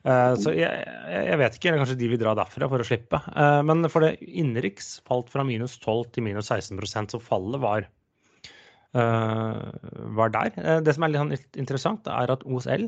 Uh, 0.06 0.36
så 0.38 0.52
jeg, 0.54 0.84
jeg, 1.10 1.38
vet 1.40 1.56
ikke, 1.56 1.70
eller 1.70 1.82
kanskje 1.82 1.98
de 1.98 2.10
vil 2.12 2.20
dra 2.20 2.36
derfra 2.38 2.68
for 2.70 2.82
å 2.82 2.86
slippe. 2.86 3.20
Uh, 3.32 3.62
men 3.66 3.88
for 3.92 4.06
det 4.06 4.12
innenriks 4.22 5.00
falt 5.08 5.32
fra 5.32 5.46
minus 5.46 5.78
12 5.80 6.12
til 6.14 6.26
minus 6.28 6.52
16% 6.52 7.16
så 7.16 7.22
fallet 7.22 7.62
var, 7.64 7.88
uh, 8.94 9.66
var 10.20 10.36
der. 10.36 10.54
det 10.86 10.94
som 10.94 11.06
er 11.06 11.14
litt 11.14 11.24
sånn 11.24 11.36
interessant, 11.64 12.06
er 12.12 12.36
at 12.36 12.46
OSL 12.46 12.86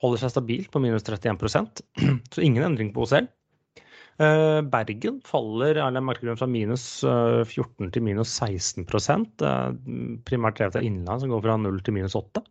holder 0.00 0.22
seg 0.22 0.32
stabilt 0.32 0.70
på 0.72 0.80
minus 0.82 1.04
31% 1.08 1.84
så 2.34 2.44
ingen 2.44 2.70
endring 2.70 2.94
på 2.94 3.04
OCL. 3.08 3.28
Eh, 4.20 4.60
Bergen 4.68 5.22
faller 5.24 5.78
eller 5.80 6.02
markedsgrunn 6.04 6.36
fra 6.36 6.44
minus 6.50 6.82
14 7.00 7.86
eh, 7.86 7.90
til 7.94 8.02
minus 8.04 8.34
16 8.36 8.84
primært 10.28 10.58
drevet 10.58 10.76
av 10.76 10.84
Innland, 10.84 11.22
som 11.22 11.30
går 11.32 11.40
fra 11.46 11.54
0 11.56 11.80
til 11.86 11.94
minus 11.96 12.12
8. 12.18 12.42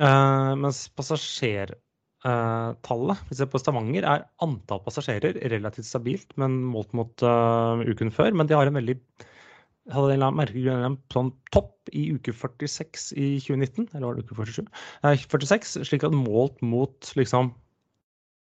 Eh, 0.00 0.52
mens 0.62 0.78
passasjertallet 0.96 3.18
hvis 3.28 3.44
på 3.52 3.60
Stavanger, 3.60 4.04
er 4.08 4.24
antall 4.46 4.80
passasjerer 4.86 5.36
relativt 5.52 5.90
stabilt, 5.90 6.32
men 6.40 6.50
målt 6.72 6.92
mot 6.96 7.12
uken 7.20 8.10
før. 8.14 8.30
Men 8.32 8.48
de 8.48 8.56
har 8.56 8.64
en 8.70 8.78
veldig 8.80 8.96
hadde 9.90 10.14
en 10.16 10.36
merkelig 10.36 10.70
sånn 11.12 11.32
topp 11.52 11.90
i 11.96 12.12
uke 12.14 12.32
46 12.36 13.12
i 13.18 13.40
2019, 13.42 13.88
eller 13.92 14.06
var 14.06 14.14
det 14.16 14.24
uke 14.24 14.34
47? 14.46 14.66
46, 15.28 15.84
slik 15.88 16.04
at 16.06 16.16
målt 16.16 16.60
mot 16.62 17.12
liksom 17.18 17.50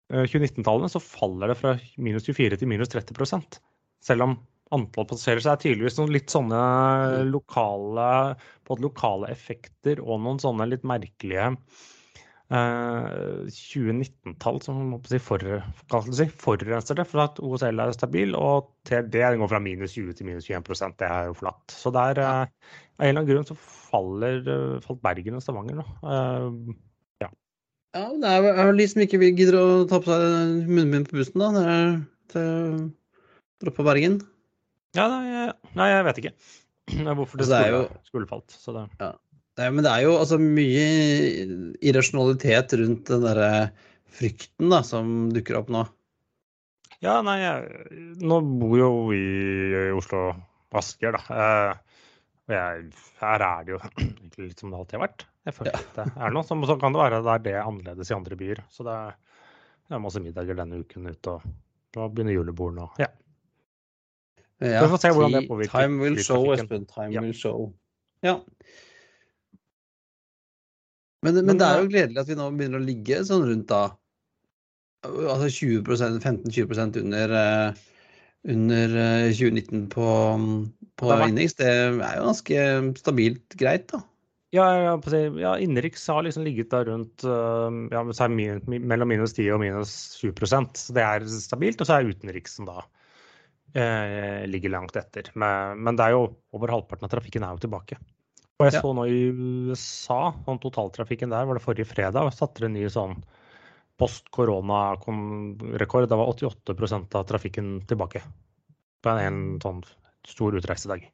2019-tallene, 0.09 0.89
eh, 0.89 0.95
så 0.95 1.03
faller 1.03 1.51
det 1.51 1.59
fra 1.59 1.75
minus 2.01 2.29
24 2.29 2.61
til 2.61 2.71
minus 2.71 2.93
30 2.93 3.59
Selv 4.05 4.25
om 4.25 4.39
antall 4.75 5.07
passasjerer 5.09 5.41
så 5.41 5.53
er 5.53 5.61
tydeligvis 5.63 5.97
noen 5.97 6.13
litt 6.13 6.33
sånne 6.33 6.59
lokale, 7.29 8.09
både 8.69 8.85
lokale 8.85 9.31
effekter 9.33 10.01
og 10.03 10.21
noen 10.21 10.41
sånne 10.41 10.69
litt 10.69 10.85
merkelige 10.87 11.55
2019-tall 12.49 14.57
eh, 14.57 14.63
som 14.65 14.77
si, 15.05 15.19
for, 15.21 15.43
si, 16.09 16.25
forurenser 16.41 16.97
det, 16.97 17.05
for 17.05 17.21
at 17.27 17.37
OSL 17.45 17.83
er 17.83 17.93
stabil, 17.93 18.33
og 18.37 18.71
TLD 18.89 19.21
går 19.37 19.51
fra 19.51 19.61
minus 19.61 19.93
20 19.93 20.17
til 20.17 20.25
minus 20.31 20.49
21% 20.49 20.97
Det 20.97 21.09
er 21.09 21.29
jo 21.29 21.37
flatt. 21.37 21.65
Så 21.69 21.93
der. 21.93 22.17
Eh, 22.17 22.45
av 22.99 23.05
en 23.05 23.13
eller 23.13 23.21
annen 23.21 23.29
grunn 23.29 23.47
så 23.47 23.55
faller, 23.55 24.41
eh, 24.41 24.81
falt 24.83 24.99
Bergen 25.05 25.37
og 25.37 25.43
Stavanger 25.45 25.77
nå. 25.79 25.85
ja. 26.03 26.79
Ja, 27.97 28.05
det 28.21 28.31
er 28.31 28.67
vel 28.69 28.81
de 28.81 28.87
som 28.91 29.03
ikke 29.03 29.19
gidder 29.23 29.57
å 29.59 29.67
ta 29.89 30.01
på 30.03 30.09
seg 30.13 30.67
munnbind 30.69 31.09
på 31.09 31.17
bussen, 31.19 31.41
da. 31.41 31.49
Det 31.55 31.63
er 31.73 31.95
til 32.33 32.83
droppe 33.63 33.85
Bergen. 33.87 34.19
Ja, 34.97 35.05
nei, 35.11 35.49
nei, 35.77 35.87
jeg 35.91 36.05
vet 36.07 36.21
ikke 36.21 36.33
hvorfor 37.17 37.41
det, 37.41 37.45
altså, 37.45 37.55
det 37.55 37.63
skulle, 37.65 37.73
jo... 37.75 38.03
skulle, 38.09 38.29
falt. 38.29 38.55
Så 38.55 38.75
det... 38.75 38.85
Ja. 39.01 39.13
Nei, 39.59 39.69
men 39.75 39.83
det 39.83 39.91
er 39.91 40.05
jo 40.05 40.15
altså 40.15 40.37
mye 40.39 40.83
irrasjonalitet 41.83 42.77
rundt 42.79 43.09
den 43.11 43.25
derre 43.25 43.49
frykten 44.19 44.71
da, 44.71 44.79
som 44.87 45.27
dukker 45.35 45.59
opp 45.59 45.73
nå. 45.73 45.83
Ja, 47.03 47.19
nei, 47.23 47.37
jeg, 47.41 48.15
nå 48.23 48.39
bor 48.59 48.77
jo 48.79 48.89
vi 49.11 49.19
i 49.19 49.83
Oslo 49.95 50.31
Asker, 50.75 51.15
da. 51.15 51.21
Eh, 51.31 51.99
og 52.49 52.55
jeg, 52.55 52.87
her 53.21 53.45
er 53.45 53.67
det 53.67 53.75
jo 53.75 53.81
egentlig 53.99 54.49
litt 54.49 54.63
som 54.63 54.71
det 54.71 54.79
alltid 54.79 54.99
har 54.99 55.05
vært. 55.05 55.28
Jeg 55.47 55.55
føler 55.55 55.75
ja. 55.75 55.81
det 55.95 56.05
er 56.11 56.35
noe. 56.35 56.45
Så, 56.45 56.57
så 56.67 56.75
kan 56.81 56.95
det 56.95 57.01
være 57.01 57.21
at 57.21 57.25
det 57.25 57.33
er 57.35 57.45
det 57.47 57.55
annerledes 57.63 58.11
i 58.11 58.17
andre 58.17 58.37
byer. 58.39 58.61
Så 58.73 58.85
det 58.87 58.95
er, 58.95 59.17
det 59.87 59.97
er 59.97 60.03
masse 60.03 60.21
middager 60.23 60.59
denne 60.59 60.81
uken 60.83 61.09
ute, 61.09 61.37
og 61.39 61.95
da 61.95 62.07
begynner 62.11 62.35
julebordene 62.35 62.85
og 62.85 63.01
ja. 63.01 63.09
Ja, 64.59 64.81
vi 64.83 64.89
får 64.91 64.99
se 64.99 65.09
hvordan 65.15 65.35
det 65.37 65.47
påvirker 65.47 65.71
Time 65.71 66.01
will 66.03 66.17
show. 66.19 66.49
Espen. 66.51 66.83
Time 66.89 67.13
Ja. 67.15 67.21
will 67.23 67.35
show. 67.35 67.69
Ja. 68.23 68.35
Men, 71.23 71.35
men, 71.35 71.45
Men, 71.45 71.59
det 71.59 71.67
er 71.67 71.79
jo 71.79 71.85
eh, 71.85 71.91
gledelig 71.93 72.19
at 72.19 72.27
vi 72.27 72.35
nå 72.35 72.49
begynner 72.51 72.79
å 72.79 72.83
ligge 72.83 73.21
sånn 73.27 73.45
rundt 73.47 73.69
da 73.71 73.83
Altså 75.07 75.47
20% 75.47 76.19
15-20% 76.19 76.97
under, 76.99 77.33
eh, 77.39 77.79
under 78.51 78.95
eh, 78.99 79.29
2019 79.31 79.85
på, 79.93 80.07
på 80.99 81.07
Det 81.07 81.19
har. 81.21 81.31
Det 81.31 81.69
er 81.69 82.17
jo 82.19 82.25
ganske 82.27 82.65
stabilt 82.99 83.55
greit, 83.55 83.87
da. 83.93 84.01
Ja, 84.49 84.65
ja, 84.81 85.51
innenriks 85.61 86.07
har 86.09 86.23
liksom 86.25 86.43
ligget 86.43 86.71
da 86.73 86.81
rundt 86.87 87.21
øh, 87.21 87.75
ja, 87.93 88.01
mellom 88.65 89.11
minus 89.11 89.35
10 89.35 89.51
og 89.53 89.59
minus 89.61 89.91
20% 90.23 90.79
så 90.81 90.95
det 90.95 91.03
er 91.05 91.25
stabilt. 91.29 91.81
Og 91.81 91.89
så 91.89 91.99
er 91.99 92.09
utenriksen 92.09 92.65
da 92.65 92.79
eh, 93.77 94.47
ligger 94.49 94.73
langt 94.73 94.97
etter. 94.97 95.29
Men, 95.37 95.83
men 95.85 95.99
det 95.99 96.07
er 96.07 96.17
jo 96.17 96.23
over 96.57 96.73
halvparten 96.73 97.05
av 97.05 97.13
trafikken 97.13 97.45
er 97.45 97.53
jo 97.53 97.67
tilbake. 97.67 97.99
Og 98.59 98.65
jeg 98.67 98.73
Ja. 98.75 98.81
så 98.81 98.95
nå 98.95 99.05
i 99.07 99.21
USA, 99.69 100.33
om 100.49 100.57
totaltrafikken 100.59 101.29
der 101.31 101.45
var 101.45 101.55
det 101.55 101.63
forrige 101.63 101.87
fredag, 101.87 102.25
og 102.25 102.33
satte 102.35 102.65
en 102.65 102.73
ny 102.73 102.89
sånn 102.91 103.15
post 103.99 104.27
korona-rekord. 104.35 106.09
Da 106.09 106.17
var 106.19 106.33
88% 106.33 107.15
av 107.15 107.29
trafikken 107.29 107.85
tilbake 107.87 108.23
på 109.03 109.13
en, 109.13 109.21
en 109.21 109.39
sånn 109.63 109.85
stor 110.27 110.57
utreisedag. 110.57 111.05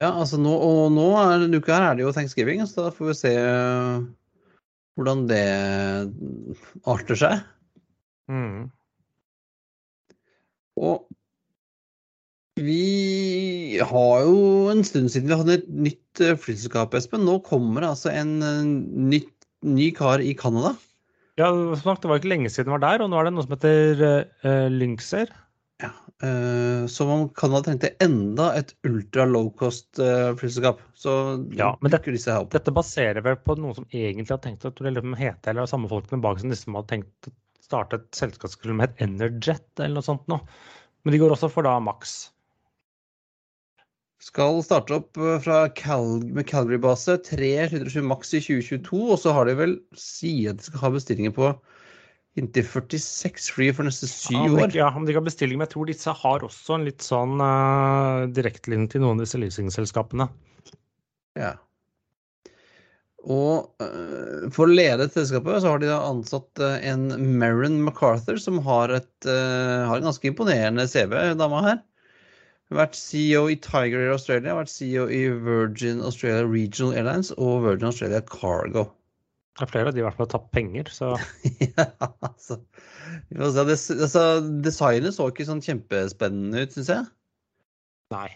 Ja, 0.00 0.14
altså 0.14 0.38
nå, 0.40 0.52
og 0.64 0.94
nå 0.94 1.06
er 1.20 1.42
denne 1.42 1.60
uka 1.60 1.76
her 1.76 1.90
er 1.90 1.98
det 1.98 2.06
jo 2.06 2.14
thanksgiving, 2.16 2.62
så 2.64 2.86
da 2.86 2.92
får 2.96 3.10
vi 3.10 3.16
se 3.18 3.32
eh, 3.36 4.04
hvordan 4.96 5.26
det 5.28 5.46
arter 6.88 7.20
seg. 7.20 7.42
Mm. 8.32 8.70
Og 10.80 11.04
vi 12.60 13.76
har 13.76 14.24
jo 14.24 14.40
en 14.72 14.80
stund 14.84 15.12
siden 15.12 15.28
vi 15.28 15.36
hadde 15.36 15.58
et 15.60 15.68
nytt 15.68 16.24
eh, 16.24 16.36
flyselskap, 16.36 16.96
Espen. 16.96 17.26
Nå 17.28 17.38
kommer 17.44 17.84
det 17.84 17.92
altså 17.92 18.12
en 18.14 18.38
eh, 18.40 18.64
nytt, 19.12 19.34
ny 19.68 19.90
kar 19.96 20.24
i 20.24 20.32
Canada. 20.32 20.74
Ja, 21.40 21.52
det 21.52 21.84
var 21.84 22.18
ikke 22.18 22.32
lenge 22.32 22.50
siden 22.52 22.68
det 22.68 22.76
var 22.78 22.84
der, 22.84 23.04
og 23.04 23.12
nå 23.12 23.20
er 23.20 23.28
det 23.28 23.36
noe 23.36 23.44
som 23.46 23.54
heter 23.54 24.02
uh, 24.44 24.66
Lynxer. 24.72 25.30
Ja, 25.80 25.90
Så 26.90 27.06
man 27.08 27.28
kan 27.32 27.54
ha 27.56 27.62
trengt 27.64 27.86
enda 28.04 28.50
et 28.58 28.74
ultra 28.84 29.24
low 29.24 29.50
cost 29.56 29.98
eh. 29.98 30.34
Så 30.36 31.12
Ja, 31.56 31.70
men 31.80 31.90
det- 31.90 32.02
disse 32.04 32.32
her 32.32 32.42
opp. 32.44 32.50
Dette 32.52 32.72
baserer 32.72 33.22
vel 33.24 33.36
på 33.36 33.56
noen 33.56 33.74
som 33.74 33.86
egentlig 33.86 34.28
har 34.28 34.42
tenkt 34.44 34.66
at 34.68 34.76
det 34.76 34.92
liksom 34.92 35.16
heter, 35.16 35.50
eller 35.50 35.66
samme 35.66 35.88
folkene 35.88 36.20
bak 36.20 36.40
som 36.40 36.50
liksom 36.50 36.76
hadde 36.76 36.92
tenkt 36.92 37.30
å 37.30 37.32
starte 37.64 37.94
et 38.00 38.10
selskap 38.12 38.50
som 38.50 38.80
het 38.80 38.98
Enerjet 38.98 39.64
eller 39.78 39.94
noe 39.94 40.02
sånt 40.04 40.26
nå. 40.28 40.40
Men 41.04 41.12
de 41.12 41.18
går 41.22 41.32
også 41.32 41.50
for 41.50 41.62
da 41.62 41.78
Max. 41.80 42.30
Skal 44.20 44.60
starte 44.62 44.98
opp 44.98 45.16
eh, 45.16 45.38
fra 45.40 45.62
Cal 45.72 46.20
med 46.28 46.46
Calgary-base. 46.46 47.16
Tre 47.24 47.52
707 47.72 48.02
Max 48.04 48.34
i 48.36 48.40
2022. 48.44 49.00
Og 49.14 49.18
så 49.22 49.32
har 49.32 49.48
de 49.48 49.56
vel 49.56 49.78
sier 49.96 50.52
at 50.52 50.60
de 50.60 50.68
skal 50.68 50.82
ha 50.84 50.90
bestillinger 50.92 51.32
på 51.32 51.54
inntil 52.40 52.66
46 52.66 53.50
fly 53.54 53.70
for 53.76 53.86
neste 53.86 54.08
syv 54.10 54.56
år. 54.56 54.70
Ja, 54.76 54.90
om 54.96 55.06
de 55.06 55.16
kan 55.16 55.26
bestille, 55.26 55.56
men 55.56 55.66
jeg 55.66 55.74
tror 55.74 55.90
disse 55.90 56.14
har 56.22 56.46
også 56.46 56.78
en 56.78 56.86
litt 56.88 57.04
sånn 57.04 57.40
uh, 57.42 58.28
direktelinje 58.36 58.94
til 58.94 59.04
noen 59.04 59.20
av 59.20 59.26
disse 59.26 59.40
leasingselskapene. 59.40 60.28
Ja. 61.38 61.54
Og 63.20 63.68
uh, 63.84 64.48
for 64.54 64.64
å 64.64 64.72
lede 64.72 65.10
selskapet 65.12 65.60
så 65.60 65.74
har 65.74 65.82
de 65.82 65.90
da 65.90 66.00
ansatt 66.08 66.62
uh, 66.64 66.78
en 66.80 67.10
Marin 67.40 67.80
MacArthur, 67.84 68.40
som 68.40 68.60
har, 68.66 68.94
et, 68.96 69.12
har 69.28 70.00
en 70.00 70.08
ganske 70.08 70.32
imponerende 70.32 70.88
CV, 70.90 71.16
dama 71.40 71.64
her. 71.68 71.80
Vært 72.70 72.94
CEO 72.94 73.48
i 73.50 73.58
Tiger 73.58 73.98
Air 73.98 74.14
Australia, 74.14 74.54
vært 74.54 74.70
CEO 74.70 75.08
i 75.10 75.24
Virgin 75.42 76.04
Australia 76.06 76.46
Regional 76.46 76.94
Airlines 76.94 77.32
og 77.34 77.64
Virgin 77.66 77.90
Australia 77.90 78.22
Cargo. 78.30 78.86
Det 79.60 79.66
er 79.66 79.72
flere 79.74 79.90
av 79.90 79.96
de 79.96 80.00
i 80.00 80.04
hvert 80.06 80.16
fall 80.16 80.24
har 80.24 80.32
tatt 80.32 80.52
penger, 80.56 80.88
så 80.88 81.10
ja, 81.60 81.84
altså. 82.24 82.56
Det, 83.28 83.40
altså, 83.44 84.22
designet 84.64 85.16
så 85.16 85.26
ikke 85.28 85.44
sånn 85.44 85.60
kjempespennende 85.64 86.62
ut, 86.64 86.72
syns 86.76 86.88
jeg. 86.94 87.10
nei. 88.14 88.30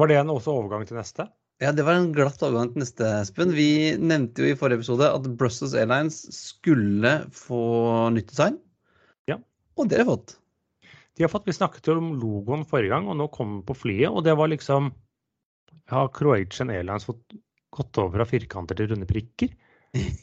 Var 0.00 0.08
det 0.08 0.16
en 0.20 0.32
også 0.32 0.54
overgang 0.56 0.86
til 0.88 0.96
neste? 0.96 1.28
Ja, 1.60 1.70
det 1.72 1.84
var 1.86 1.96
en 1.96 2.10
glatt 2.16 2.40
overgang 2.44 2.72
til 2.72 2.82
neste, 2.82 3.10
Espen. 3.20 3.52
Vi 3.56 3.96
nevnte 3.96 4.44
jo 4.44 4.52
i 4.52 4.56
forrige 4.56 4.82
episode 4.82 5.08
at 5.08 5.28
Brussels 5.40 5.76
Airlines 5.76 6.18
skulle 6.36 7.14
få 7.36 7.62
nytt 8.16 8.32
design. 8.32 8.58
Ja. 9.28 9.38
Og 9.76 9.88
det 9.88 10.00
har 10.00 10.04
de 10.04 10.10
fått. 10.10 10.36
De 11.16 11.24
har 11.24 11.32
fått, 11.32 11.48
Vi 11.48 11.56
snakket 11.56 11.88
jo 11.88 11.96
om 12.00 12.14
logoen 12.20 12.64
forrige 12.68 12.92
gang, 12.92 13.08
og 13.08 13.16
nå 13.20 13.28
kom 13.32 13.58
den 13.58 13.64
på 13.68 13.76
flyet. 13.76 14.08
Og 14.12 14.24
det 14.24 14.36
var 14.36 14.52
liksom 14.52 14.92
Har 15.92 16.12
Croatian 16.12 16.72
Airlines 16.72 17.08
fått 17.08 17.36
gått 17.76 17.98
over 18.00 18.18
fra 18.18 18.28
firkanter 18.28 18.76
til 18.76 18.90
runde 18.92 19.08
prikker? 19.08 19.52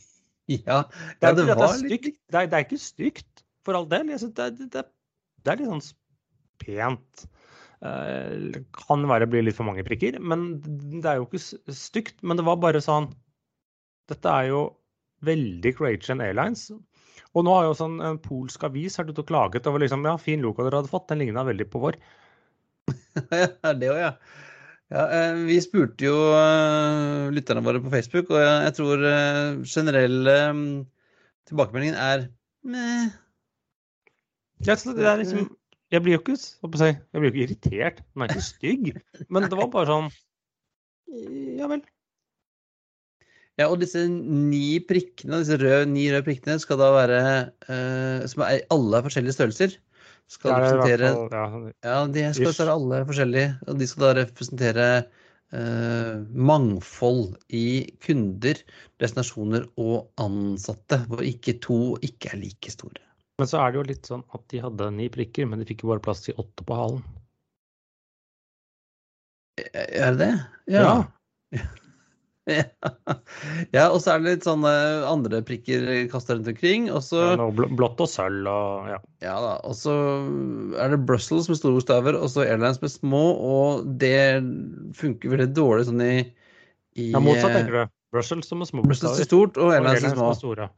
Ja, 0.52 0.84
Det 1.22 1.30
er, 1.30 1.36
det 1.38 1.46
det 1.48 1.54
er 1.56 1.76
stygt, 1.80 2.08
litt. 2.10 2.18
Det 2.32 2.40
er, 2.42 2.48
det 2.52 2.58
er 2.58 2.66
ikke 2.66 2.82
stygt, 2.82 3.44
for 3.64 3.78
all 3.80 3.88
del. 3.88 4.10
Det, 4.12 4.48
det, 4.60 4.84
det 4.84 5.54
er 5.54 5.62
litt 5.62 5.72
sånn 5.72 5.86
pent. 6.64 7.24
Uh, 7.84 8.52
kan 8.76 9.04
være 9.10 9.28
blir 9.32 9.44
litt 9.44 9.58
for 9.58 9.68
mange 9.68 9.84
prikker, 9.88 10.20
men 10.24 10.50
det 10.64 11.08
er 11.10 11.20
jo 11.20 11.28
ikke 11.28 11.76
stygt. 11.76 12.20
Men 12.24 12.40
det 12.40 12.48
var 12.48 12.60
bare 12.64 12.84
sånn 12.84 13.10
Dette 14.12 14.28
er 14.28 14.50
jo 14.52 14.66
veldig 15.24 15.72
Croatian 15.78 16.24
Airlines. 16.24 16.68
Og 17.34 17.48
nå 17.48 17.54
har 17.56 17.70
jo 17.70 17.78
sånn 17.78 17.98
en 18.04 18.20
polsk 18.22 18.66
avis 18.68 19.00
vært 19.00 19.14
ute 19.14 19.24
og 19.24 19.30
klaget 19.32 19.68
over 19.70 19.82
liksom, 19.82 20.04
ja, 20.06 20.18
fin 20.22 20.44
logo 20.44 20.66
dere 20.66 20.82
hadde 20.82 20.92
fått. 20.92 21.08
Den 21.10 21.24
ligna 21.24 21.46
veldig 21.48 21.70
på 21.72 21.82
vår. 21.88 22.00
Ja, 23.32 23.72
det 23.80 23.88
òg, 23.94 24.00
ja. 24.02 24.12
Ja. 24.92 25.04
eh, 25.08 25.42
Vi 25.48 25.58
spurte 25.64 26.08
jo 26.08 26.18
eh, 26.36 27.32
lytterne 27.36 27.64
våre 27.66 27.82
på 27.84 27.92
Facebook, 27.94 28.32
og 28.34 28.44
jeg 28.44 28.76
tror 28.80 29.06
eh, 29.08 29.62
generelle 29.64 30.38
mm, 30.58 30.70
tilbakemeldingen 31.50 32.00
er 32.00 32.28
meh. 32.68 33.12
Ja, 34.64 34.76
det 34.76 35.04
er 35.04 35.20
liksom, 35.20 35.50
jeg 35.92 36.02
blir 36.02 36.16
jo 36.16 36.22
ikke, 36.24 36.38
jeg 36.40 37.20
blir 37.20 37.28
jo 37.28 37.34
ikke 37.34 37.44
irritert. 37.48 38.04
Den 38.14 38.24
er 38.24 38.32
ikke 38.32 38.46
stygg. 38.54 38.94
Men 39.30 39.50
det 39.50 39.60
var 39.60 39.72
bare 39.74 39.92
sånn 39.92 40.14
Ja 41.60 41.68
vel. 41.70 41.84
Ja, 43.60 43.68
og 43.68 43.78
disse 43.84 44.08
ni 44.10 44.80
prikkene, 44.82 45.44
disse 45.44 45.60
røde, 45.62 45.86
ni 45.92 46.08
røde 46.10 46.26
prikkene, 46.26 46.58
skal 46.62 46.80
da 46.82 46.88
være 46.96 47.20
eh, 47.70 48.24
Som 48.32 48.42
er 48.48 48.64
alle 48.74 48.98
er 48.98 49.06
forskjellige 49.06 49.36
størrelser. 49.36 49.76
Skal 50.34 50.54
er 50.54 50.64
representere 50.64 51.12
ja, 51.30 51.44
Ja, 51.86 51.98
de 52.10 52.26
skal 52.34 52.56
være 52.56 52.76
alle 52.78 53.02
forskjellige, 53.10 53.54
og 53.68 53.80
de 53.80 53.88
skal 53.90 54.06
da 54.06 54.14
representere 54.22 54.88
eh, 55.54 56.14
mangfold 56.52 57.36
i 57.54 57.66
kunder, 58.04 58.62
destinasjoner 59.04 59.68
og 59.82 60.10
ansatte, 60.22 61.04
hvor 61.10 61.22
ikke 61.28 61.58
to 61.64 61.80
ikke 62.06 62.34
er 62.34 62.42
like 62.42 62.74
store. 62.74 63.04
Men 63.42 63.50
så 63.50 63.62
er 63.62 63.74
det 63.74 63.82
jo 63.82 63.86
litt 63.90 64.10
sånn 64.10 64.26
at 64.34 64.46
de 64.54 64.62
hadde 64.64 64.90
ni 64.96 65.10
prikker, 65.14 65.48
men 65.50 65.62
de 65.62 65.68
fikk 65.70 65.86
jo 65.86 65.94
bare 65.94 66.06
plass 66.06 66.26
til 66.26 66.38
åtte 66.42 66.66
på 66.66 66.78
halen. 66.78 67.06
Er 69.74 70.16
det 70.16 70.20
det? 70.20 70.34
Ja. 70.74 70.84
ja, 71.54 71.66
og 73.94 73.98
så 74.04 74.14
er 74.14 74.20
det 74.24 74.34
litt 74.34 74.46
sånne 74.48 74.72
andre 75.08 75.40
prikker 75.48 75.86
kasta 76.12 76.36
rundt 76.36 76.50
omkring. 76.52 76.90
Og 76.92 77.04
så, 77.06 77.22
Ja, 77.38 77.48
blått 77.54 78.02
og 78.04 78.10
sølv 78.12 78.50
og 78.52 78.90
ja. 78.92 79.00
ja 79.24 79.36
da, 79.44 79.54
og 79.64 79.78
så 79.80 79.96
er 80.82 80.94
det 80.94 81.02
Brussels 81.08 81.48
med 81.52 81.60
store 81.60 81.78
bokstaver, 81.80 82.18
og 82.20 82.32
så 82.34 82.44
Airlines 82.46 82.82
med 82.84 82.92
små, 82.94 83.24
og 83.54 83.88
det 84.02 84.18
funker 85.00 85.34
veldig 85.36 85.50
dårlig 85.56 85.88
sånn 85.90 86.04
i, 86.04 86.14
i 87.00 87.10
ja 87.14 87.24
motsatt, 87.24 87.56
tenker 87.56 87.80
du. 87.80 87.96
Brussels 88.14 88.52
som 88.52 88.62
er 88.62 88.70
små 88.70 88.84
Brussels 88.86 89.08
er 89.08 89.24
bokstaver, 89.24 89.32
stort, 89.32 89.58
og 89.62 89.72
og 89.72 89.78
Airlines 89.80 90.06
er 90.12 90.18
små. 90.18 90.30
er 90.34 90.42
store. 90.42 90.70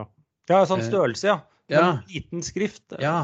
Ja. 0.00 0.08
ja, 0.50 0.64
sånn 0.72 0.82
Eh, 0.82 0.88
størrelse, 0.88 1.28
ja. 1.28 1.38
Ja, 1.70 1.84
Sånn 1.84 2.02
liten 2.10 2.42
skrift. 2.42 2.86
ja. 2.98 3.18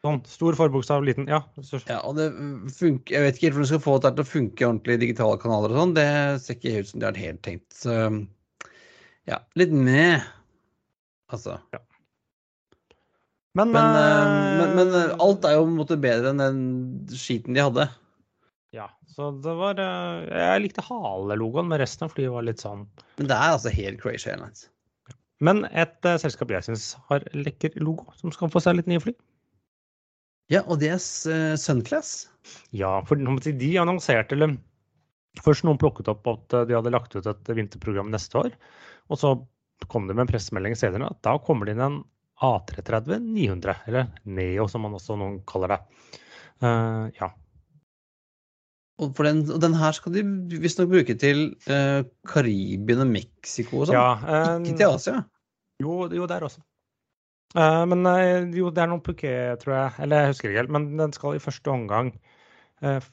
Sånn 0.00 0.22
stor 0.24 0.56
forbokstav, 0.56 1.04
liten 1.04 1.26
Ja. 1.28 1.42
Ja, 1.84 1.98
og 2.08 2.16
det 2.16 2.30
funker 2.72 3.18
Jeg 3.18 3.24
vet 3.26 3.36
ikke 3.36 3.46
helt 3.48 3.56
hvordan 3.58 3.66
du 3.66 3.72
skal 3.74 3.82
få 3.84 3.96
dette 4.00 4.16
til 4.16 4.24
å 4.24 4.30
funke 4.30 4.68
ordentlig 4.68 4.96
i 4.96 5.02
digitale 5.02 5.40
kanaler 5.42 5.74
og 5.74 5.80
sånn. 5.82 5.96
Det 5.98 6.08
ser 6.40 6.56
ikke 6.56 6.80
ut 6.80 6.88
som 6.88 7.02
de 7.02 7.08
har 7.10 7.20
helt 7.20 7.42
tenkt. 7.44 7.68
Så 7.76 7.96
ja, 9.28 9.42
litt 9.60 9.74
med, 9.76 10.24
altså. 11.28 11.58
Men, 13.58 13.74
Men, 13.74 13.96
eh, 13.98 14.32
men, 14.56 14.74
men 14.78 14.94
eh, 14.94 15.16
alt 15.20 15.44
er 15.44 15.58
jo 15.58 15.66
på 15.66 15.72
en 15.72 15.78
måte 15.82 16.00
bedre 16.00 16.32
enn 16.32 16.40
den 16.40 16.60
skiten 17.12 17.58
de 17.58 17.64
hadde. 17.66 17.88
Ja, 18.72 18.86
så 19.10 19.32
det 19.42 19.52
var 19.58 19.80
Jeg 19.82 20.62
likte 20.62 20.84
halelogoen, 20.86 21.68
men 21.68 21.82
resten 21.82 22.06
av 22.06 22.14
flyet 22.14 22.30
var 22.30 22.46
litt 22.46 22.62
sånn 22.62 22.84
Men 23.18 23.26
det 23.26 23.34
er 23.34 23.56
altså 23.56 23.72
helt 23.74 24.00
Crazy 24.00 24.30
Airlines. 24.30 24.68
Men 25.44 25.64
et 25.72 25.96
uh, 26.06 26.16
selskap 26.20 26.52
jeg 26.52 26.68
syns 26.68 26.94
har 27.10 27.24
lekker 27.34 27.76
logo, 27.82 28.06
som 28.16 28.32
skal 28.32 28.52
få 28.52 28.62
seg 28.62 28.78
litt 28.78 28.88
nye 28.88 29.02
fly. 29.02 29.14
Ja, 30.50 30.64
og 30.66 30.80
det 30.82 30.90
er 30.90 30.98
eh, 30.98 31.54
Sunclass. 31.60 32.26
Ja, 32.74 32.98
for 33.06 33.18
de 33.18 33.70
annonserte 33.78 34.36
eller 34.36 34.58
Først 35.38 35.62
noen 35.62 35.78
plukket 35.78 36.08
opp 36.10 36.26
at 36.26 36.54
eh, 36.58 36.64
de 36.66 36.74
hadde 36.74 36.90
lagt 36.90 37.14
ut 37.14 37.26
et 37.30 37.50
vinterprogram 37.54 38.10
neste 38.10 38.34
år. 38.40 38.54
Og 39.10 39.20
så 39.20 39.34
kom 39.90 40.08
det 40.08 40.16
med 40.16 40.26
en 40.26 40.32
pressemelding 40.32 40.74
senere 40.78 41.12
at 41.12 41.20
da 41.24 41.36
kommer 41.42 41.68
det 41.68 41.76
inn 41.76 41.84
en 41.84 42.00
A330 42.40 43.20
900, 43.22 43.76
eller 43.86 44.08
Neo 44.24 44.66
som 44.68 44.82
man 44.84 44.96
også 44.96 45.16
noen 45.20 45.38
kaller 45.48 45.74
det. 45.74 45.78
Uh, 46.64 47.06
ja. 47.16 47.30
Og 49.00 49.14
for 49.16 49.28
den, 49.28 49.44
den 49.62 49.76
her 49.80 49.96
skal 49.96 50.14
de 50.16 50.24
visstnok 50.60 50.90
bruke 50.92 51.16
til 51.20 51.50
uh, 51.68 52.00
Karibien 52.28 53.04
og 53.04 53.12
Mexico 53.12 53.82
og 53.82 53.90
sånn? 53.90 53.96
Ja, 53.96 54.08
uh, 54.18 54.56
Ikke 54.64 54.80
til 54.82 54.96
Asia? 54.96 55.22
Jo, 55.80 56.02
jo 56.12 56.28
der 56.28 56.48
også. 56.48 56.64
Uh, 57.56 57.82
men 57.90 58.06
jo, 58.54 58.70
det 58.70 58.82
er 58.82 58.90
noen 58.90 59.02
Puquet, 59.04 59.58
tror 59.62 59.74
jeg. 59.76 59.94
Eller 60.04 60.24
jeg 60.24 60.34
husker 60.34 60.50
ikke 60.50 60.62
helt. 60.62 60.74
Men 60.76 60.90
den 61.00 61.14
skal 61.16 61.36
i 61.36 61.42
første 61.42 61.72
omgang 61.72 62.14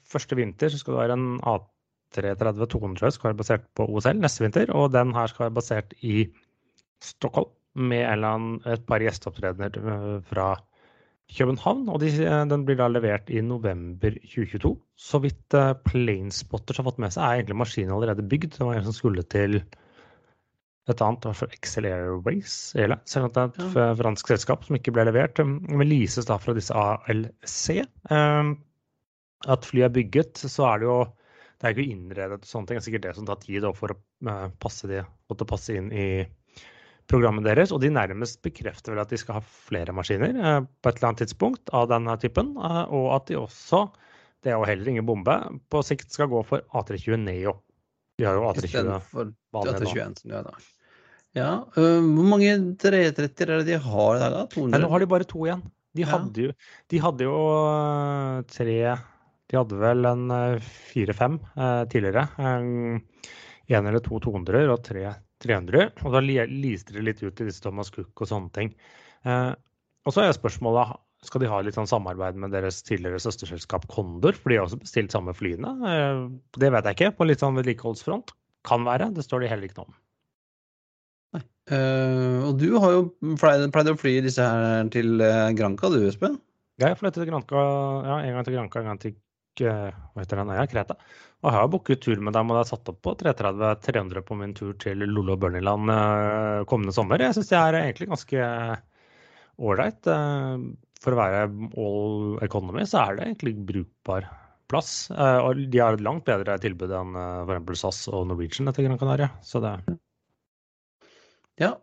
Første 0.08 0.38
vinter 0.40 0.72
så 0.72 0.78
skal 0.80 0.94
det 0.94 1.00
være 1.02 1.16
en 1.18 1.40
A330-200 1.44 3.12
skal 3.12 3.30
være 3.30 3.40
basert 3.42 3.66
på 3.76 3.84
OSL 3.92 4.22
neste 4.22 4.46
vinter. 4.46 4.72
Og 4.72 4.94
den 4.94 5.12
her 5.16 5.28
skal 5.28 5.48
være 5.48 5.58
basert 5.58 5.96
i 6.00 6.30
Stockholm 7.04 7.52
med 7.78 8.08
annen, 8.08 8.62
et 8.66 8.86
par 8.88 9.04
gjesteopptredener 9.04 10.22
fra 10.30 10.48
København. 11.38 11.90
Og 11.92 12.00
de, 12.02 12.12
den 12.50 12.64
blir 12.66 12.80
da 12.80 12.88
levert 12.90 13.30
i 13.30 13.44
november 13.44 14.16
2022. 14.24 14.74
Så 14.98 15.22
vidt 15.22 15.58
uh, 15.58 15.76
Planespotters 15.86 16.80
har 16.80 16.88
fått 16.88 17.02
med 17.04 17.14
seg, 17.14 17.24
er 17.26 17.42
egentlig 17.42 17.60
maskinen 17.60 17.94
allerede 17.94 18.26
bygd. 18.26 18.56
Det 18.56 18.66
var 18.66 18.80
en 18.80 18.88
som 18.88 18.96
skulle 18.96 19.28
til 19.28 19.60
et 20.94 21.04
annet, 21.04 21.28
var 21.28 21.36
for 21.36 21.52
Excel 21.56 21.90
Airways, 21.90 22.56
eller, 22.80 23.02
selv 23.10 23.28
om 23.28 23.34
det 23.36 23.44
er 23.44 23.52
et 23.52 23.76
ja. 23.76 23.90
fransk 24.00 24.32
selskap 24.32 24.64
som 24.64 24.78
ikke 24.78 24.94
ble 24.96 25.08
levert. 25.10 25.42
Men 25.44 25.88
leases 25.90 26.30
da 26.30 26.40
fra 26.40 26.56
disse 26.56 26.76
ALC. 26.76 27.60
Um, 28.12 28.56
at 29.46 29.68
flyet 29.68 29.90
er 29.90 29.96
bygget, 30.00 30.44
så 30.48 30.70
er 30.72 30.82
det 30.82 30.90
jo 30.90 31.00
det 31.58 31.66
er 31.66 31.74
ikke 31.74 31.90
innredet 31.90 32.38
og 32.38 32.46
sånne 32.46 32.70
ting. 32.70 32.78
Det 32.78 32.84
er 32.84 32.88
sikkert 32.88 33.06
det 33.08 33.16
som 33.18 33.28
tar 33.28 33.40
tid 33.42 33.66
for 33.78 33.94
å 33.94 33.98
uh, 34.30 34.48
passe, 34.62 34.90
de, 34.90 35.02
passe 35.50 35.76
inn 35.76 35.90
i 35.90 36.08
programmet 37.08 37.46
deres, 37.48 37.72
og 37.72 37.82
de 37.82 37.92
nærmest 37.94 38.42
bekrefter 38.46 38.94
vel 38.94 39.02
at 39.04 39.12
de 39.12 39.20
skal 39.20 39.40
ha 39.40 39.44
flere 39.68 39.96
maskiner 39.96 40.36
eh, 40.36 40.60
på 40.68 40.90
et 40.90 40.98
eller 41.00 41.10
annet 41.10 41.24
tidspunkt 41.24 41.72
av 41.76 41.88
denne 41.92 42.18
typen, 42.20 42.54
eh, 42.60 42.84
og 42.94 43.08
at 43.16 43.30
de 43.30 43.40
også, 43.40 43.86
det 44.44 44.52
er 44.52 44.58
jo 44.60 44.68
heller 44.68 44.92
ingen 44.92 45.08
bombe, 45.08 45.38
på 45.72 45.84
sikt 45.88 46.12
skal 46.14 46.30
gå 46.32 46.44
for 46.48 46.66
A320 46.76 47.22
Neo. 47.24 47.56
De 48.20 48.28
har 48.28 48.36
jo 48.38 48.50
A320 48.50 49.32
A321, 49.56 50.20
ja, 50.28 50.44
da. 50.50 50.56
Ja, 51.38 51.52
uh, 51.78 52.00
Hvor 52.02 52.30
mange 52.34 52.56
330 52.82 53.46
er 53.46 53.54
det 53.60 53.68
de 53.70 53.78
har 53.84 54.18
i 54.18 54.24
dag? 54.24 54.34
da? 54.34 54.46
200? 54.56 54.74
Nei, 54.74 54.82
nå 54.84 54.90
har 54.94 55.04
de 55.04 55.12
bare 55.14 55.30
to 55.30 55.46
igjen. 55.46 55.62
De 55.98 56.06
hadde 56.06 56.50
jo, 56.50 56.56
de 56.92 57.00
hadde 57.02 57.26
jo 57.26 57.38
tre 58.54 58.82
De 59.50 59.56
hadde 59.58 59.78
vel 59.82 60.06
en 60.06 60.26
fire-fem 60.92 61.40
uh, 61.56 61.86
tidligere. 61.90 62.28
En 62.38 63.90
eller 63.90 64.04
to 64.04 64.20
200 64.22 64.68
og 64.74 64.84
tre 64.86 65.08
300. 65.44 65.92
Og 66.06 66.16
da 66.16 66.22
lister 66.24 66.98
det 66.98 67.06
litt 67.06 67.24
ut 67.24 67.36
til 67.38 67.50
disse 67.50 67.64
Thomas 67.64 67.92
Cook 67.94 68.24
og 68.24 68.30
sånne 68.30 68.54
ting. 68.56 68.72
Eh, 69.28 69.52
og 70.08 70.16
så 70.16 70.24
er 70.24 70.34
spørsmålet 70.38 70.98
skal 71.26 71.42
de 71.42 71.50
ha 71.50 71.60
litt 71.66 71.76
sånn 71.76 71.90
samarbeid 71.90 72.38
med 72.40 72.54
deres 72.54 72.80
tidligere 72.86 73.20
søsterselskap 73.20 73.88
Kondor, 73.92 74.38
for 74.38 74.54
de 74.54 74.60
har 74.60 74.68
også 74.68 74.80
bestilt 74.84 75.14
samme 75.14 75.34
flyene. 75.36 75.74
Eh, 75.92 76.26
det 76.62 76.72
vet 76.74 76.90
jeg 76.90 77.00
ikke, 77.00 77.16
på 77.18 77.28
litt 77.28 77.44
sånn 77.44 77.58
vedlikeholdsfront. 77.58 78.34
Kan 78.68 78.86
være, 78.88 79.10
det 79.16 79.26
står 79.26 79.44
de 79.44 79.52
heller 79.52 79.70
ikke 79.70 79.82
noe 79.82 79.90
om. 79.90 79.98
Uh, 81.68 82.48
og 82.48 82.60
du 82.62 82.70
har 82.80 82.94
jo 82.96 83.36
pleid, 83.40 83.68
å 83.68 84.00
fly 84.00 84.18
disse 84.24 84.44
her 84.44 84.88
til 84.94 85.20
uh, 85.20 85.52
Granca, 85.58 85.92
du 85.92 86.00
Espen? 86.08 86.38
Jeg 86.80 86.96
flyttet 87.00 87.24
til 87.24 87.32
Granca 87.32 87.64
ja, 88.06 88.20
en 88.22 88.38
gang 88.38 88.46
til 88.46 88.56
Granca, 88.56 88.84
en 88.84 88.92
gang 88.94 89.02
til 89.02 89.18
hva 89.58 90.22
heter 90.22 90.38
den, 90.38 90.54
ja, 90.54 90.66
Kreta. 90.70 90.98
Og 91.42 91.50
jeg 91.50 91.56
har 91.56 91.70
booket 91.74 92.02
tur 92.02 92.22
med 92.24 92.34
dem, 92.34 92.50
og 92.50 92.58
det 92.58 92.64
er 92.64 92.70
satt 92.72 92.92
opp 92.92 93.00
på 93.06 93.14
330-300 93.20 94.26
på 94.26 94.38
min 94.40 94.56
tur 94.58 94.74
til 94.82 95.04
Lollo 95.06 95.36
og 95.36 95.44
Børniland 95.44 95.94
eh, 95.94 96.66
kommende 96.70 96.96
sommer. 96.96 97.22
Jeg 97.22 97.38
syns 97.38 97.52
det 97.52 97.60
er 97.60 97.80
egentlig 97.84 98.10
ganske 98.10 98.50
ålreit. 99.58 100.10
Eh, 100.10 100.66
for 101.04 101.14
å 101.14 101.20
være 101.20 101.44
all 101.78 102.38
economy 102.46 102.88
så 102.90 103.04
er 103.04 103.18
det 103.18 103.28
egentlig 103.28 103.54
brukbar 103.70 104.30
plass. 104.72 105.12
Eh, 105.14 105.40
og 105.46 105.62
de 105.70 105.84
har 105.84 105.98
et 105.98 106.06
langt 106.06 106.26
bedre 106.28 106.58
tilbud 106.62 106.94
enn 106.98 107.22
f.eks. 107.46 107.86
SAS 107.86 108.04
og 108.10 108.28
Norwegian 108.32 108.74
etter 108.74 108.88
Gran 108.88 109.02
Canaria. 109.02 109.30
Så 109.46 109.62
det 109.64 109.78
Ja, 111.62 111.74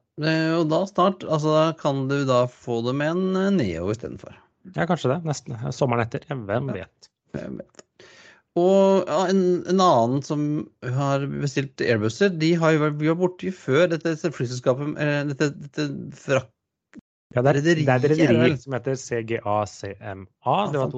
og 0.58 0.68
da 0.70 0.84
snart 0.86 1.24
altså 1.26 1.54
da 1.54 1.64
kan 1.78 2.04
du 2.10 2.20
da 2.28 2.44
få 2.50 2.78
det 2.86 2.94
med 3.00 3.16
en 3.16 3.58
Neo 3.58 3.88
istedenfor. 3.90 4.36
Ja, 4.72 4.86
kanskje 4.88 5.10
det. 5.12 5.22
Nesten. 5.28 5.58
Sommeren 5.74 6.06
etter. 6.06 6.24
Hvem 6.30 6.70
vet. 6.72 7.10
Hvem 7.34 7.58
vet. 7.60 7.84
Og 8.54 9.08
ja, 9.10 9.24
en, 9.32 9.40
en, 9.66 9.80
annen 9.82 10.20
som 10.22 10.42
har 10.96 11.24
bestilt 11.42 11.82
airbusser, 11.82 12.30
de 12.38 12.52
har 12.60 12.76
jo 12.76 12.84
vært 12.84 13.18
borti 13.18 13.50
før 13.50 13.88
dette 13.90 14.14
flyselskapet 14.30 15.00
eh, 15.02 15.22
Dette, 15.32 15.50
dette 15.58 15.86
frak... 16.18 16.50
Ja, 17.34 17.42
det 17.42 17.50
er, 17.50 17.58
det 17.66 17.82
er 17.82 17.96
et 17.98 18.12
rederi 18.12 18.52
som 18.62 18.76
heter 18.76 18.94
CGACMA. 18.94 20.54
Det 20.70 20.78
var, 20.78 20.92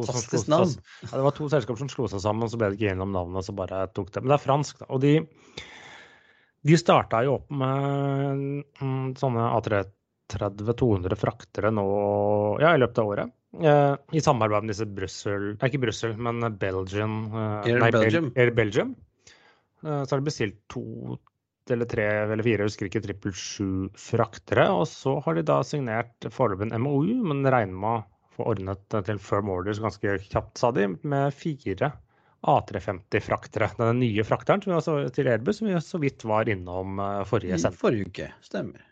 navn. 0.52 0.74
Ja, 1.00 1.08
det 1.14 1.22
var 1.24 1.32
to 1.38 1.46
selskaper 1.48 1.80
som 1.80 1.88
slo 1.88 2.10
seg 2.12 2.20
sammen, 2.26 2.44
og 2.44 2.52
så 2.52 2.60
ble 2.60 2.68
det 2.68 2.76
ikke 2.76 2.90
gjennom 2.90 3.14
navnet, 3.16 3.46
så 3.46 3.54
bare 3.56 3.86
tok 3.96 4.12
det. 4.12 4.20
Men 4.20 4.34
det 4.34 4.36
er 4.36 4.44
fransk, 4.44 4.82
da. 4.82 4.90
Og 4.92 5.00
de, 5.00 5.14
de 6.66 6.78
starta 6.80 7.22
jo 7.26 7.38
opp 7.38 7.52
med 7.54 8.42
mm, 8.80 9.14
sånne 9.20 9.46
A330-200 9.58 11.18
fraktere 11.20 11.72
nå 11.74 11.86
ja, 12.62 12.74
i 12.74 12.82
løpet 12.82 13.02
av 13.02 13.12
året. 13.12 13.34
Uh, 13.56 13.94
I 14.12 14.20
samarbeid 14.20 14.66
med 14.66 14.74
disse 14.74 14.84
Brussel 14.84 15.54
Nei, 15.54 15.68
ikke 15.70 15.80
Brussel, 15.86 16.12
men 16.20 16.44
Belgian. 16.60 17.14
Uh, 17.32 17.62
Air 17.64 17.80
nei, 17.80 17.92
Belgium. 17.94 18.28
Air 18.36 18.52
Belgium. 18.56 18.92
Uh, 19.84 20.02
så 20.02 20.12
har 20.12 20.20
de 20.20 20.28
bestilt 20.28 20.58
to 20.72 21.16
eller 21.72 21.88
tre 21.90 22.04
eller 22.22 22.44
fire, 22.46 22.62
jeg 22.62 22.70
husker 22.70 22.86
ikke, 22.86 23.02
trippel 23.02 23.32
sju 23.34 23.68
fraktere. 23.98 24.68
Og 24.70 24.84
så 24.90 25.16
har 25.24 25.38
de 25.38 25.46
da 25.46 25.60
signert 25.66 26.28
foreløpig 26.30 26.68
en 26.70 26.84
MOU, 26.84 27.16
men 27.26 27.42
regner 27.42 27.74
med 27.74 28.04
å 28.04 28.36
få 28.36 28.50
ordnet 28.52 28.98
til 29.08 29.18
firm 29.22 29.50
orders 29.50 29.80
ganske 29.82 30.18
kjapt, 30.28 30.60
sa 30.60 30.70
de, 30.76 30.92
med 31.02 31.34
fire 31.34 31.90
A350-fraktere. 32.44 33.70
Den 33.78 34.02
nye 34.02 34.24
frakteren 34.26 34.62
til 34.62 35.30
Airbus 35.30 35.62
som 35.62 35.70
vi 35.70 35.78
så 35.82 36.02
vidt 36.02 36.26
var 36.28 36.50
innom 36.52 37.00
forrige 37.28 37.58
sending. 37.58 37.80
Forrige 37.80 38.10
uke, 38.10 38.28
stemmer. 38.44 38.84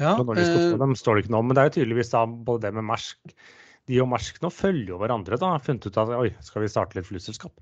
Ja, 0.00 0.12
når 0.20 0.36
de 0.36 0.44
få 0.44 0.58
eh, 0.60 0.80
dem, 0.80 0.92
står 0.98 1.16
det 1.16 1.24
ikke 1.24 1.32
noe 1.32 1.42
om. 1.42 1.48
Men 1.48 1.56
det 1.56 1.62
er 1.62 1.70
jo 1.70 1.76
tydeligvis 1.78 2.12
da 2.12 2.24
både 2.28 2.66
det 2.66 2.76
med 2.76 2.84
Mersk 2.90 3.32
De 3.88 4.00
og 4.02 4.10
Mersk 4.10 4.42
nå 4.42 4.50
følger 4.52 4.92
jo 4.92 5.00
hverandre. 5.00 5.38
da, 5.40 5.54
har 5.54 5.64
funnet 5.64 5.86
ut 5.88 5.98
at 6.02 6.12
oi, 6.18 6.30
skal 6.44 6.64
vi 6.64 6.72
starte 6.72 6.98
litt 6.98 7.08
flyselskap? 7.08 7.54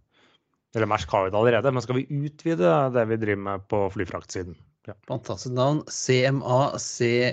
Eller 0.75 0.91
Mersk 0.91 1.13
har 1.15 1.27
jo 1.27 1.35
det 1.35 1.39
allerede, 1.39 1.71
men 1.71 1.85
skal 1.85 2.01
vi 2.01 2.09
utvide 2.11 2.71
det 2.97 3.05
vi 3.13 3.21
driver 3.23 3.43
med 3.47 3.67
på 3.71 3.85
flyfraktsiden? 3.95 4.57
Ja. 4.89 4.97
Fantastisk 5.09 5.55
navn. 5.55 5.85
CMA 5.87 6.61
CGM 6.83 7.31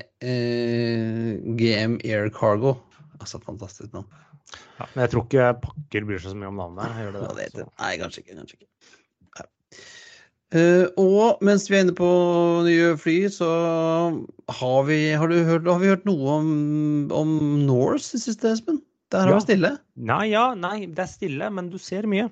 eh, 1.97 2.11
Air 2.11 2.29
Cargo. 2.35 2.75
Altså 3.17 3.41
fantastisk 3.41 3.95
navn. 3.95 4.05
Ja, 4.51 4.85
men 4.85 5.03
jeg 5.03 5.13
tror 5.13 5.25
ikke 5.27 5.47
pakker 5.65 6.05
bryr 6.07 6.21
seg 6.21 6.33
så 6.33 6.39
mye 6.41 6.51
om 6.51 6.59
navnet. 6.59 6.99
Gjør 6.99 7.15
det 7.15 7.23
det? 7.39 7.47
det 7.55 7.65
Nei, 7.69 7.91
kanskje 8.01 8.23
ikke. 8.23 8.37
Kanskje 8.39 8.59
ikke. 8.59 8.69
Uh, 10.51 10.89
og 10.99 11.39
mens 11.47 11.69
vi 11.69 11.77
er 11.77 11.85
inne 11.85 11.95
på 11.95 12.07
nye 12.65 12.91
fly, 12.99 13.15
så 13.31 13.47
har 14.51 14.81
vi, 14.89 14.99
har 15.15 15.31
hørt, 15.31 15.69
har 15.69 15.79
vi 15.79 15.91
hørt 15.93 16.03
noe 16.09 16.33
om, 16.41 16.49
om 17.15 17.37
Norse 17.63 18.19
i 18.19 18.23
siste, 18.25 18.51
Espen? 18.51 18.81
Der 19.11 19.23
har 19.23 19.31
ja. 19.31 19.39
det 19.39 19.45
stille? 19.45 19.71
Nei, 19.95 20.25
ja, 20.33 20.49
nei, 20.59 20.89
det 20.91 21.05
er 21.05 21.11
stille, 21.11 21.47
men 21.55 21.71
du 21.71 21.79
ser 21.79 22.07
mye. 22.11 22.27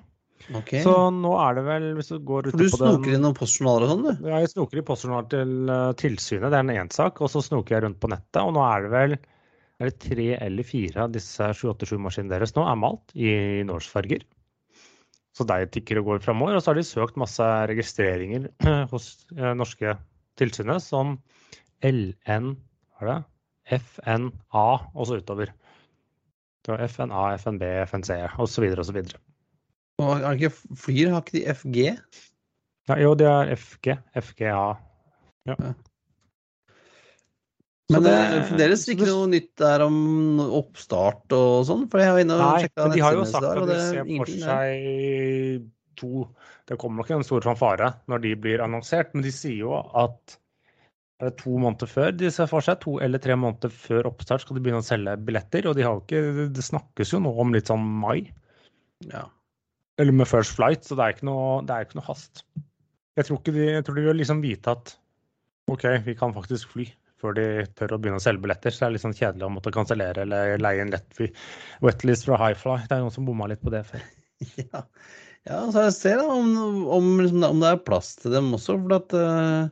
Okay. 0.56 0.82
Så 0.84 0.92
nå 1.12 1.32
er 1.36 1.58
det 1.58 1.64
vel 1.66 1.86
hvis 1.98 2.08
Du 2.10 2.16
går 2.26 2.48
ut 2.48 2.54
For 2.54 2.62
du 2.64 2.72
snoker 2.72 3.12
inn 3.12 3.20
noen 3.22 3.36
postjournaler 3.36 3.84
og 3.84 3.90
sånn, 3.90 4.06
du? 4.06 4.30
Ja, 4.30 4.38
jeg 4.40 4.52
snoker 4.54 4.80
i 4.80 4.84
postjournaler 4.88 5.28
til 5.32 5.52
uh, 5.68 5.90
tilsynet, 6.00 6.48
det 6.48 6.56
er 6.58 6.64
en 6.64 6.72
én 6.76 6.92
sak. 6.92 7.20
Og 7.24 7.32
så 7.32 7.44
snoker 7.44 7.76
jeg 7.76 7.86
rundt 7.86 8.00
på 8.02 8.10
nettet, 8.12 8.40
og 8.42 8.52
nå 8.56 8.64
er 8.68 8.84
det 8.84 8.92
vel 8.94 9.16
er 9.80 9.90
det 9.90 10.02
tre 10.04 10.28
eller 10.36 10.66
fire 10.66 11.06
av 11.06 11.14
disse 11.14 11.46
787-maskinene 11.56 12.34
deres 12.34 12.52
nå 12.56 12.66
er 12.68 12.78
malt 12.78 13.14
i 13.16 13.32
Norse-farger. 13.68 14.26
Så 15.36 15.46
de 15.48 15.66
tikker 15.72 16.00
og 16.00 16.08
går 16.08 16.24
framover. 16.24 16.58
Og 16.58 16.62
så 16.62 16.72
har 16.72 16.80
de 16.80 16.84
søkt 16.84 17.18
masse 17.20 17.44
registreringer 17.70 18.50
hos 18.92 19.12
eh, 19.36 19.52
norske 19.56 19.94
tilsynet 20.40 20.84
som 20.84 21.16
LN 21.86 22.54
hva 23.00 23.06
er 23.06 23.10
det? 23.10 23.20
FNA 23.80 24.66
og 24.92 25.06
så 25.06 25.20
utover. 25.20 25.52
Det 26.60 26.74
var 26.74 26.82
FNA, 26.90 27.20
FNB, 27.40 27.62
FNC 27.86 28.16
osv. 28.42 28.66
osv. 28.82 28.98
Det 29.06 30.34
ikke 30.34 30.50
Flyr, 30.80 31.12
har 31.14 31.22
ikke 31.22 31.38
de 31.38 31.54
FG? 31.54 31.78
Ja, 32.90 32.96
jo, 33.00 33.14
det 33.14 33.28
er 33.30 33.54
FG. 33.54 33.94
FGA. 34.26 34.64
Ja. 35.48 35.54
ja. 35.54 35.72
Men 37.90 38.04
det 38.06 38.12
er 38.14 38.42
fremdeles 38.46 38.84
ikke 38.92 39.08
noe 39.08 39.28
nytt 39.30 39.50
der 39.60 39.84
om 39.84 39.96
oppstart 40.60 41.34
og 41.36 41.64
sånn? 41.68 41.86
For 41.90 42.02
jeg 42.02 42.12
har 42.12 42.20
inne 42.22 42.36
og 42.36 42.42
Nei, 42.44 42.68
Nei, 42.68 42.88
de 42.94 43.02
har 43.04 43.16
jo 43.16 43.24
sagt 43.28 43.48
at 43.50 43.64
de 43.70 43.78
ser 43.82 44.10
for 44.10 44.34
seg 44.44 45.64
to 46.00 46.26
Det 46.70 46.78
kommer 46.80 47.02
nok 47.02 47.10
en 47.16 47.26
stor 47.26 47.44
fanfare 47.44 47.90
når 48.10 48.22
de 48.26 48.36
blir 48.44 48.62
annonsert, 48.64 49.10
men 49.14 49.26
de 49.26 49.32
sier 49.34 49.64
jo 49.64 49.74
at 49.76 50.36
er 51.20 51.28
det 51.28 51.40
to 51.42 51.52
måneder 51.60 51.90
før 51.90 52.14
de 52.16 52.30
ser 52.32 52.48
for 52.48 52.64
seg, 52.64 52.78
to 52.80 52.94
eller 53.04 53.20
tre 53.20 53.34
måneder 53.36 53.72
før 53.74 54.08
oppstart 54.08 54.40
skal 54.44 54.56
de 54.56 54.62
begynne 54.64 54.80
å 54.80 54.86
selge 54.86 55.18
billetter. 55.20 55.66
Og 55.68 55.74
de 55.76 55.84
har 55.84 55.98
jo 55.98 56.00
ikke, 56.00 56.46
det 56.56 56.64
snakkes 56.64 57.12
jo 57.12 57.20
nå 57.20 57.34
om 57.42 57.52
litt 57.52 57.68
sånn 57.68 57.84
mai. 58.00 58.30
Ja. 59.10 59.26
Eller 60.00 60.16
med 60.16 60.30
first 60.30 60.56
flight, 60.56 60.86
så 60.86 60.96
det 60.96 61.04
er 61.04 61.16
ikke 61.18 61.28
noe, 61.28 61.58
det 61.68 61.76
er 61.76 61.84
ikke 61.84 61.98
noe 61.98 62.08
hast. 62.08 62.40
Jeg 63.18 63.28
tror, 63.28 63.42
ikke 63.42 63.52
de, 63.52 63.66
jeg 63.66 63.84
tror 63.84 64.00
de 64.00 64.06
vil 64.06 64.20
liksom 64.22 64.40
vite 64.40 64.72
at 64.72 64.94
OK, 65.68 65.84
vi 66.06 66.16
kan 66.16 66.32
faktisk 66.32 66.72
fly 66.72 66.88
før 67.20 67.36
de 67.36 67.46
tør 67.76 67.94
å 67.94 68.00
begynne 68.00 68.20
å 68.20 68.24
selge 68.24 68.44
billetter. 68.44 68.72
Så 68.72 68.82
det 68.82 68.88
er 68.88 68.94
litt 68.96 69.04
sånn 69.04 69.16
kjedelig 69.16 69.46
å 69.46 69.52
måtte 69.52 69.72
kansellere 69.74 70.24
eller 70.24 70.60
leie 70.60 70.84
en 70.84 70.94
wetlist 71.84 72.28
fra 72.28 72.38
Highfly. 72.40 72.78
Det 72.86 72.96
er 72.96 73.04
noen 73.04 73.14
som 73.14 73.26
bomma 73.28 73.50
litt 73.50 73.62
på 73.64 73.74
det 73.74 73.84
før. 73.90 74.06
Ja, 74.56 74.80
ja 75.44 75.58
så 75.68 75.82
jeg 75.84 75.92
ser 75.98 76.22
da 76.22 76.30
om, 76.32 76.54
om, 76.88 77.10
liksom, 77.20 77.42
om, 77.44 77.60
det 77.60 77.74
er 77.74 77.82
plass 77.84 78.14
til 78.22 78.32
dem 78.32 78.48
også. 78.56 78.78
For 78.80 78.96
at 78.96 79.12
uh, 79.12 79.68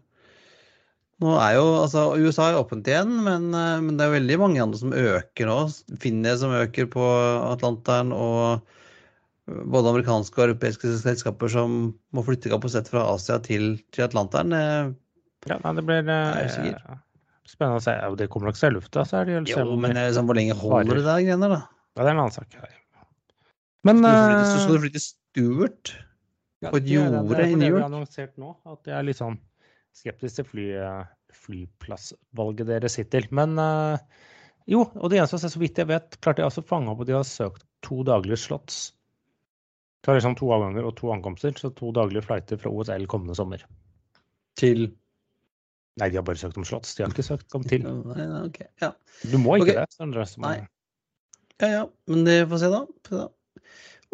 nå 1.24 1.36
er 1.40 1.54
jo 1.56 1.64
altså 1.78 2.02
USA 2.20 2.50
er 2.50 2.60
åpent 2.60 2.90
igjen, 2.90 3.14
men, 3.24 3.48
uh, 3.56 3.78
men, 3.80 3.94
det 3.96 4.04
er 4.04 4.16
veldig 4.18 4.38
mange 4.44 4.60
andre 4.66 4.82
som 4.82 4.92
øker 4.92 5.48
nå. 5.48 5.56
Finner 6.04 6.36
som 6.40 6.52
øker 6.58 6.90
på 6.92 7.08
Atlanteren, 7.48 8.12
og 8.12 8.60
både 9.48 9.94
amerikanske 9.94 10.36
og 10.36 10.50
europeiske 10.50 10.92
selskaper 11.00 11.48
som 11.56 11.80
må 12.12 12.28
flytte 12.28 12.52
kapasitet 12.52 12.92
fra 12.92 13.08
Asia 13.14 13.40
til, 13.40 13.78
til 13.96 14.04
Atlanteren. 14.04 14.52
Ja, 15.48 15.60
nei, 15.64 15.76
det 15.80 15.88
blir 15.88 16.12
uh, 16.12 16.98
spennende 17.48 17.80
å 17.80 17.84
se. 17.84 17.94
Ja, 17.96 18.10
det 18.20 18.28
kommer 18.32 18.50
nok 18.50 18.58
til 18.60 18.76
lufta. 18.76 19.04
Så 19.08 19.20
er 19.20 19.28
det 19.28 19.36
jo, 19.36 19.42
jo 19.56 19.78
men 19.80 19.96
sånn, 20.14 20.28
hvor 20.28 20.38
lenge 20.38 20.56
holder 20.58 21.00
det 21.00 21.06
der 21.06 21.24
greiene, 21.26 21.50
da? 21.54 21.62
Ja, 21.96 22.02
det 22.02 22.06
er 22.06 22.14
en 22.14 22.22
annen 22.24 22.36
sak. 22.36 22.58
Men 23.88 24.02
Så 24.04 24.62
skal 24.62 24.76
du 24.76 24.82
flytte 24.84 25.02
Stuart 25.02 25.94
på 26.66 26.80
et 26.80 26.90
jorde 26.90 27.20
i 27.20 27.22
New 27.22 27.24
York? 27.24 27.48
Det 27.48 27.58
vi 27.58 27.70
har 27.74 27.86
annonsert 27.86 28.34
nå, 28.40 28.56
at 28.68 28.90
jeg 28.90 28.98
er 28.98 29.06
litt 29.06 29.20
sånn 29.20 29.38
skeptisk 29.98 30.40
til 30.40 30.46
fly, 30.46 30.66
flyplassvalget 31.44 32.68
deres 32.70 32.98
hittil. 33.00 33.26
Men 33.34 33.56
uh, 33.58 33.96
jo, 34.68 34.84
og 34.84 35.10
det 35.10 35.22
eneste, 35.22 35.40
så 35.40 35.60
vidt 35.60 35.80
jeg 35.80 35.88
vet, 35.88 36.18
klarte 36.22 36.42
jeg 36.42 36.50
altså 36.50 36.64
å 36.64 36.68
fange 36.68 36.92
opp 36.92 37.02
at 37.04 37.10
de 37.10 37.16
har 37.16 37.26
søkt 37.26 37.64
to 37.86 38.02
daglige 38.06 38.40
slots. 38.42 38.80
Det 40.04 40.12
er 40.12 40.20
liksom 40.20 40.36
to 40.38 40.50
avganger 40.54 40.86
og 40.86 40.94
to 40.98 41.10
ankomster, 41.12 41.54
så 41.58 41.70
to 41.74 41.90
daglige 41.96 42.26
flighter 42.26 42.60
fra 42.60 42.70
OSL 42.70 43.06
kommende 43.10 43.36
sommer. 43.38 43.64
Til 44.60 44.90
Nei, 45.98 46.06
de 46.12 46.18
har 46.20 46.26
bare 46.26 46.38
søkt 46.38 46.58
om 46.60 46.66
slotts. 46.66 46.94
De 46.94 47.02
har 47.04 47.10
ikke 47.12 47.26
søkt 47.26 47.54
om 47.58 47.64
til. 47.66 47.82
Okay. 48.46 48.66
ja. 48.82 48.90
Du 49.26 49.36
må 49.42 49.56
ikke 49.58 49.72
okay. 49.72 49.80
det. 49.80 49.86
Sånn 49.96 50.12
Nei. 50.44 50.58
Ja 51.58 51.68
ja, 51.72 51.84
men 52.06 52.18
det 52.26 52.48
får 52.50 52.58
se, 52.62 52.68
da. 52.70 52.82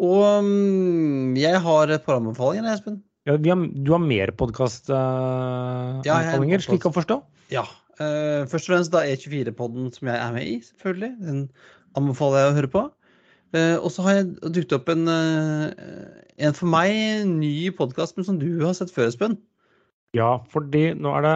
Og 0.01 0.21
um, 0.41 1.35
jeg 1.37 1.61
har 1.61 1.89
et 1.93 2.03
par 2.05 2.15
anbefalinger, 2.17 2.73
Espen. 2.73 3.03
Ja, 3.25 3.31
har, 3.37 3.41
du 3.85 3.91
har 3.93 4.01
mer 4.01 4.31
podkastanbefalinger, 4.37 6.59
uh, 6.59 6.63
slik 6.65 6.85
å 6.89 6.91
forstå? 6.93 7.15
Ja. 7.53 7.63
Uh, 7.99 8.45
først 8.49 8.65
og 8.67 8.71
fremst 8.73 8.93
da 8.93 8.99
E24-podden 9.07 9.93
som 9.93 10.07
jeg 10.09 10.17
er 10.19 10.31
med 10.35 10.45
i, 10.49 10.61
selvfølgelig. 10.65 11.11
Den 11.21 11.49
anbefaler 11.97 12.39
jeg 12.41 12.49
å 12.49 12.57
høre 12.59 12.71
på. 12.73 12.81
Uh, 13.55 13.77
og 13.77 13.89
så 13.93 13.99
har 14.07 14.13
jeg 14.17 14.25
dukket 14.57 14.77
opp 14.79 14.87
en, 14.91 15.03
en 15.07 16.53
for 16.57 16.67
meg 16.69 16.89
ny 17.29 17.71
podkast 17.77 18.13
som 18.25 18.37
du 18.41 18.51
har 18.65 18.73
sett 18.77 18.93
før, 18.93 19.07
Espen. 19.13 19.33
Ja, 20.17 20.31
fordi 20.51 20.83
nå 20.97 21.09
er 21.17 21.21
det 21.25 21.35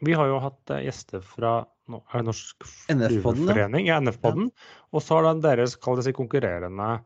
Vi 0.00 0.16
har 0.16 0.30
jo 0.30 0.40
hatt 0.40 0.72
gjester 0.84 1.20
fra 1.24 1.60
Norsk 1.90 2.64
Flygerforening. 2.64 3.88
Ja, 3.90 3.98
NF-podden. 4.00 4.48
Og 4.94 5.04
så 5.04 5.18
har 5.18 5.28
den 5.28 5.42
deres, 5.44 5.76
si, 5.76 6.12
konkurrerende 6.16 7.00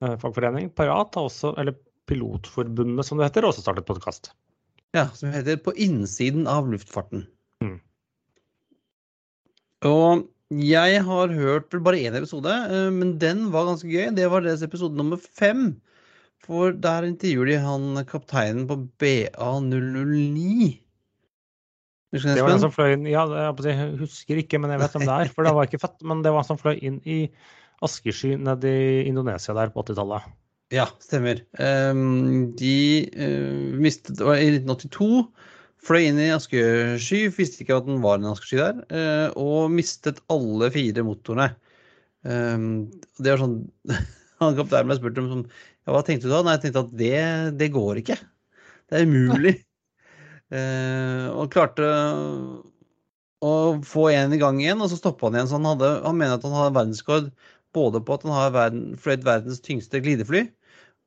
Eh, 0.00 0.16
fagforening. 0.16 0.70
Parat 0.72 1.16
også, 1.20 1.52
eller 1.60 1.76
Pilotforbundet 2.08 3.06
som 3.06 3.20
det 3.20 3.28
heter, 3.28 3.46
også 3.46 3.64
startet 3.64 3.88
podkast. 3.88 4.32
Ja, 4.96 5.06
som 5.14 5.30
heter 5.34 5.60
På 5.60 5.74
innsiden 5.76 6.48
av 6.48 6.70
luftfarten. 6.72 7.26
Mm. 7.62 7.76
Og 9.86 10.24
jeg 10.50 11.02
har 11.04 11.36
hørt 11.36 11.70
vel 11.72 11.84
bare 11.84 12.00
én 12.00 12.16
episode, 12.16 12.50
eh, 12.50 12.88
men 12.90 13.18
den 13.18 13.50
var 13.52 13.68
ganske 13.68 13.88
gøy. 13.88 14.08
Det 14.16 14.30
var 14.32 14.40
deres 14.40 14.64
episode 14.64 14.96
nummer 14.96 15.20
fem. 15.20 15.80
For 16.40 16.72
der 16.72 17.04
intervjuer 17.04 17.52
de 17.52 17.58
han 17.60 18.04
kapteinen 18.08 18.66
på 18.66 18.80
BA009. 18.98 20.80
Det 22.10 22.42
var 22.42 22.50
den 22.50 22.62
som 22.62 22.72
fløy 22.74 22.96
inn 22.96 23.06
Ja, 23.06 23.22
jeg 23.30 23.88
husker 24.00 24.40
ikke, 24.42 24.58
men 24.58 24.72
jeg 24.74 24.82
vet 24.82 24.94
hvem 24.96 25.06
det 25.06 25.16
er. 25.16 25.32
For 25.34 25.46
det 25.46 25.54
var 25.54 25.68
ikke 25.68 25.82
fett. 25.82 25.98
Men 26.02 26.24
det 26.24 26.32
var 26.34 26.42
han 26.42 26.48
som 26.48 26.58
fløy 26.58 26.74
inn 26.78 26.98
i 27.06 27.22
askesky 27.86 28.34
nede 28.40 28.70
i 28.70 29.04
Indonesia 29.08 29.54
der 29.56 29.70
på 29.72 29.84
80-tallet. 29.86 30.26
Ja, 30.74 30.86
stemmer. 31.02 31.40
Um, 31.58 32.50
de 32.58 32.74
uh, 33.14 33.78
mistet 33.82 34.20
I 34.20 34.50
1982 34.58 35.24
fløy 35.80 36.10
inn 36.10 36.20
i 36.20 36.28
askesky, 36.34 37.24
visste 37.34 37.64
ikke 37.64 37.78
at 37.80 37.88
den 37.88 38.02
var 38.04 38.20
en 38.20 38.28
askesky 38.30 38.60
der, 38.60 38.82
uh, 38.92 39.38
og 39.40 39.72
mistet 39.74 40.20
alle 40.30 40.68
fire 40.74 41.06
motorene. 41.06 41.48
Um, 42.22 42.90
det 43.18 43.32
var 43.32 43.40
sånn 43.46 43.60
Han 44.40 44.56
kapteinen 44.56 44.88
ble 44.88 44.96
spurt 44.96 45.18
om 45.20 45.26
sånn, 45.28 45.48
ja, 45.84 45.92
hva 45.92 46.00
tenkte 46.04 46.28
du 46.28 46.32
da? 46.32 46.44
Nei, 46.44 46.54
jeg 46.56 46.62
tenkte 46.66 46.84
at 46.86 46.92
det, 46.96 47.24
det 47.60 47.66
går 47.74 48.00
ikke. 48.00 48.16
Det 48.88 48.96
er 48.96 49.08
umulig. 49.08 49.52
Uh, 50.54 51.26
og 51.34 51.50
klarte 51.54 51.88
å 53.40 53.52
få 53.86 54.10
en 54.12 54.34
i 54.36 54.40
gang 54.40 54.60
igjen, 54.60 54.82
og 54.84 54.90
så 54.92 54.98
stoppa 55.00 55.28
han 55.28 55.38
igjen. 55.38 55.50
Så 55.50 55.58
han, 55.58 55.68
hadde, 55.72 55.90
han 56.04 56.18
mener 56.18 56.36
at 56.36 56.46
han 56.46 56.56
har 56.56 56.74
verdensrekord 56.76 57.30
både 57.76 58.02
på 58.04 58.16
at 58.16 58.26
han 58.26 58.34
har 58.34 58.56
verden, 58.56 58.88
fløyet 59.00 59.26
verdens 59.26 59.62
tyngste 59.64 60.02
glidefly, 60.02 60.44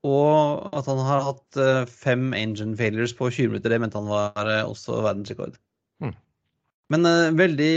og 0.08 0.73
at 0.75 0.88
han 0.89 0.99
har 1.03 1.27
hatt 1.29 1.60
uh, 1.60 1.84
fem 1.88 2.32
engine 2.36 2.75
failures 2.79 3.13
på 3.15 3.29
20 3.29 3.53
minutter. 3.53 3.71
Det 3.71 3.79
mente 3.84 3.99
han 3.99 4.12
var 4.12 4.49
uh, 4.49 4.63
også 4.67 4.99
verdensrekord. 5.06 5.56
Mm. 6.03 6.15
Men 6.91 7.08
uh, 7.08 7.36
veldig 7.39 7.71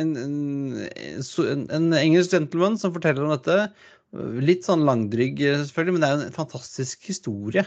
en, 0.00 0.12
en, 0.24 1.64
en, 1.70 1.88
engelsk 1.96 2.36
gentleman 2.36 2.76
som 2.80 2.92
forteller 2.96 3.24
om 3.24 3.32
dette. 3.32 3.70
Litt 4.42 4.66
sånn 4.66 4.84
langdrygg, 4.88 5.38
selvfølgelig, 5.38 5.96
men 5.96 6.02
det 6.04 6.10
er 6.10 6.24
en 6.26 6.34
fantastisk 6.34 7.06
historie. 7.08 7.64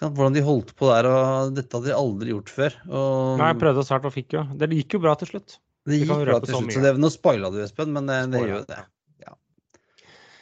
Hvordan 0.00 0.34
de 0.34 0.42
holdt 0.42 0.72
på 0.78 0.88
der, 0.90 1.06
og 1.06 1.54
dette 1.54 1.76
hadde 1.76 1.92
de 1.92 1.94
aldri 1.94 2.32
gjort 2.32 2.50
før. 2.50 2.80
Og... 2.88 3.36
Nei, 3.38 3.52
jeg 3.52 3.60
prøvde 3.60 3.86
snart 3.86 4.08
og 4.08 4.14
fikk 4.16 4.34
jo. 4.34 4.42
Det 4.58 4.70
gikk 4.74 4.96
jo 4.98 5.04
bra 5.04 5.14
til 5.20 5.30
slutt. 5.30 5.60
Det 5.86 6.00
gikk 6.00 6.10
bra 6.24 6.40
til 6.42 6.56
slutt, 6.56 6.74
så 6.74 6.82
det, 6.82 6.96
Nå 6.98 7.12
spoila 7.12 7.52
du, 7.54 7.60
Espen, 7.62 7.94
men 7.94 8.10
det, 8.10 8.18
det 8.32 8.42
gjør 8.42 8.58
jo 8.58 8.66
det. 8.72 8.82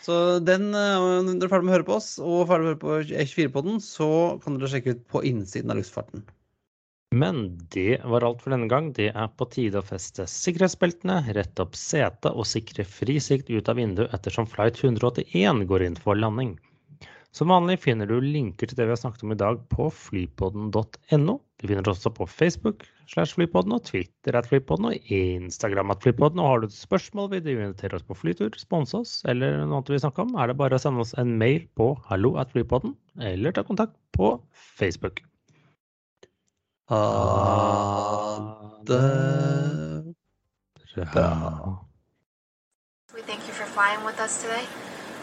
Så 0.02 0.14
den, 0.42 0.72
eh, 0.74 1.00
når 1.22 1.36
dere 1.38 1.46
er 1.46 1.52
ferdig 1.52 1.66
med 1.68 1.72
å 1.72 1.76
høre 1.76 1.86
på 1.86 1.96
oss 2.00 2.12
og 2.18 2.48
ferdig 2.50 2.64
med 2.64 2.70
å 2.70 2.72
høre 2.72 2.82
på 2.82 3.18
E24-podden, 3.22 3.76
så 3.84 4.08
kan 4.42 4.56
dere 4.58 4.70
sjekke 4.72 4.96
ut 4.96 5.04
på 5.14 5.22
innsiden 5.28 5.70
av 5.70 5.78
luftfarten. 5.78 6.24
Men 7.12 7.42
det 7.70 8.00
var 8.08 8.24
alt 8.24 8.40
for 8.42 8.54
denne 8.54 8.70
gang. 8.72 8.88
Det 8.96 9.10
er 9.12 9.30
på 9.36 9.46
tide 9.52 9.78
å 9.78 9.86
feste 9.86 10.24
sikkerhetsbeltene, 10.32 11.20
rette 11.36 11.62
opp 11.62 11.76
setet 11.78 12.32
og 12.32 12.48
sikre 12.48 12.86
fri 12.88 13.18
sikt 13.22 13.52
ut 13.52 13.68
av 13.68 13.78
vinduet 13.78 14.14
ettersom 14.16 14.48
flight 14.48 14.80
181 14.80 15.66
går 15.70 15.86
inn 15.86 15.98
for 16.00 16.18
landing. 16.18 16.56
Som 17.32 17.48
vanlig 17.48 17.78
finner 17.80 18.04
du 18.08 18.18
linker 18.20 18.68
til 18.68 18.76
det 18.76 18.84
vi 18.84 18.92
har 18.92 18.98
snakket 19.00 19.22
om 19.24 19.32
i 19.32 19.38
dag 19.40 19.60
på 19.72 19.86
flypodden.no. 19.96 21.34
Du 21.40 21.64
finner 21.64 21.88
oss 21.88 22.02
også 22.02 22.12
på 22.18 22.26
Facebook 22.28 22.84
slash 23.08 23.32
flypodden 23.38 23.72
og 23.72 23.86
Twitter 23.88 24.36
at 24.36 24.50
flypodden 24.50 24.90
og 24.90 25.12
Instagram 25.16 25.94
at 25.94 26.04
flypodden. 26.04 26.42
Og 26.42 26.50
har 26.50 26.60
du 26.60 26.66
et 26.68 26.76
spørsmål, 26.76 27.30
vil 27.32 27.40
du 27.46 27.50
invitere 27.54 27.96
oss 27.96 28.04
på 28.04 28.18
flytur, 28.20 28.52
sponse 28.60 29.00
oss 29.00 29.14
eller 29.32 29.62
noe 29.62 29.80
annet 29.80 29.94
vi 29.94 30.02
snakker 30.04 30.26
om, 30.26 30.36
er 30.36 30.52
det 30.52 30.58
bare 30.60 30.76
å 30.76 30.84
sende 30.84 31.00
oss 31.06 31.16
en 31.16 31.32
mail 31.40 31.64
på 31.80 31.88
hallo 32.10 32.34
at 32.42 32.52
flypodden 32.52 32.92
eller 33.32 33.56
ta 33.56 33.64
kontakt 33.64 33.96
på 34.12 34.34
Facebook. 34.76 35.24
Ha 36.92 37.00
det 38.84 39.00
bra. 41.16 41.80
We 43.14 43.22
thank 43.22 43.48
you 43.48 43.54
for 43.54 43.64
flying 43.64 44.04
with 44.04 44.20
us 44.20 44.42
today. 44.42 44.91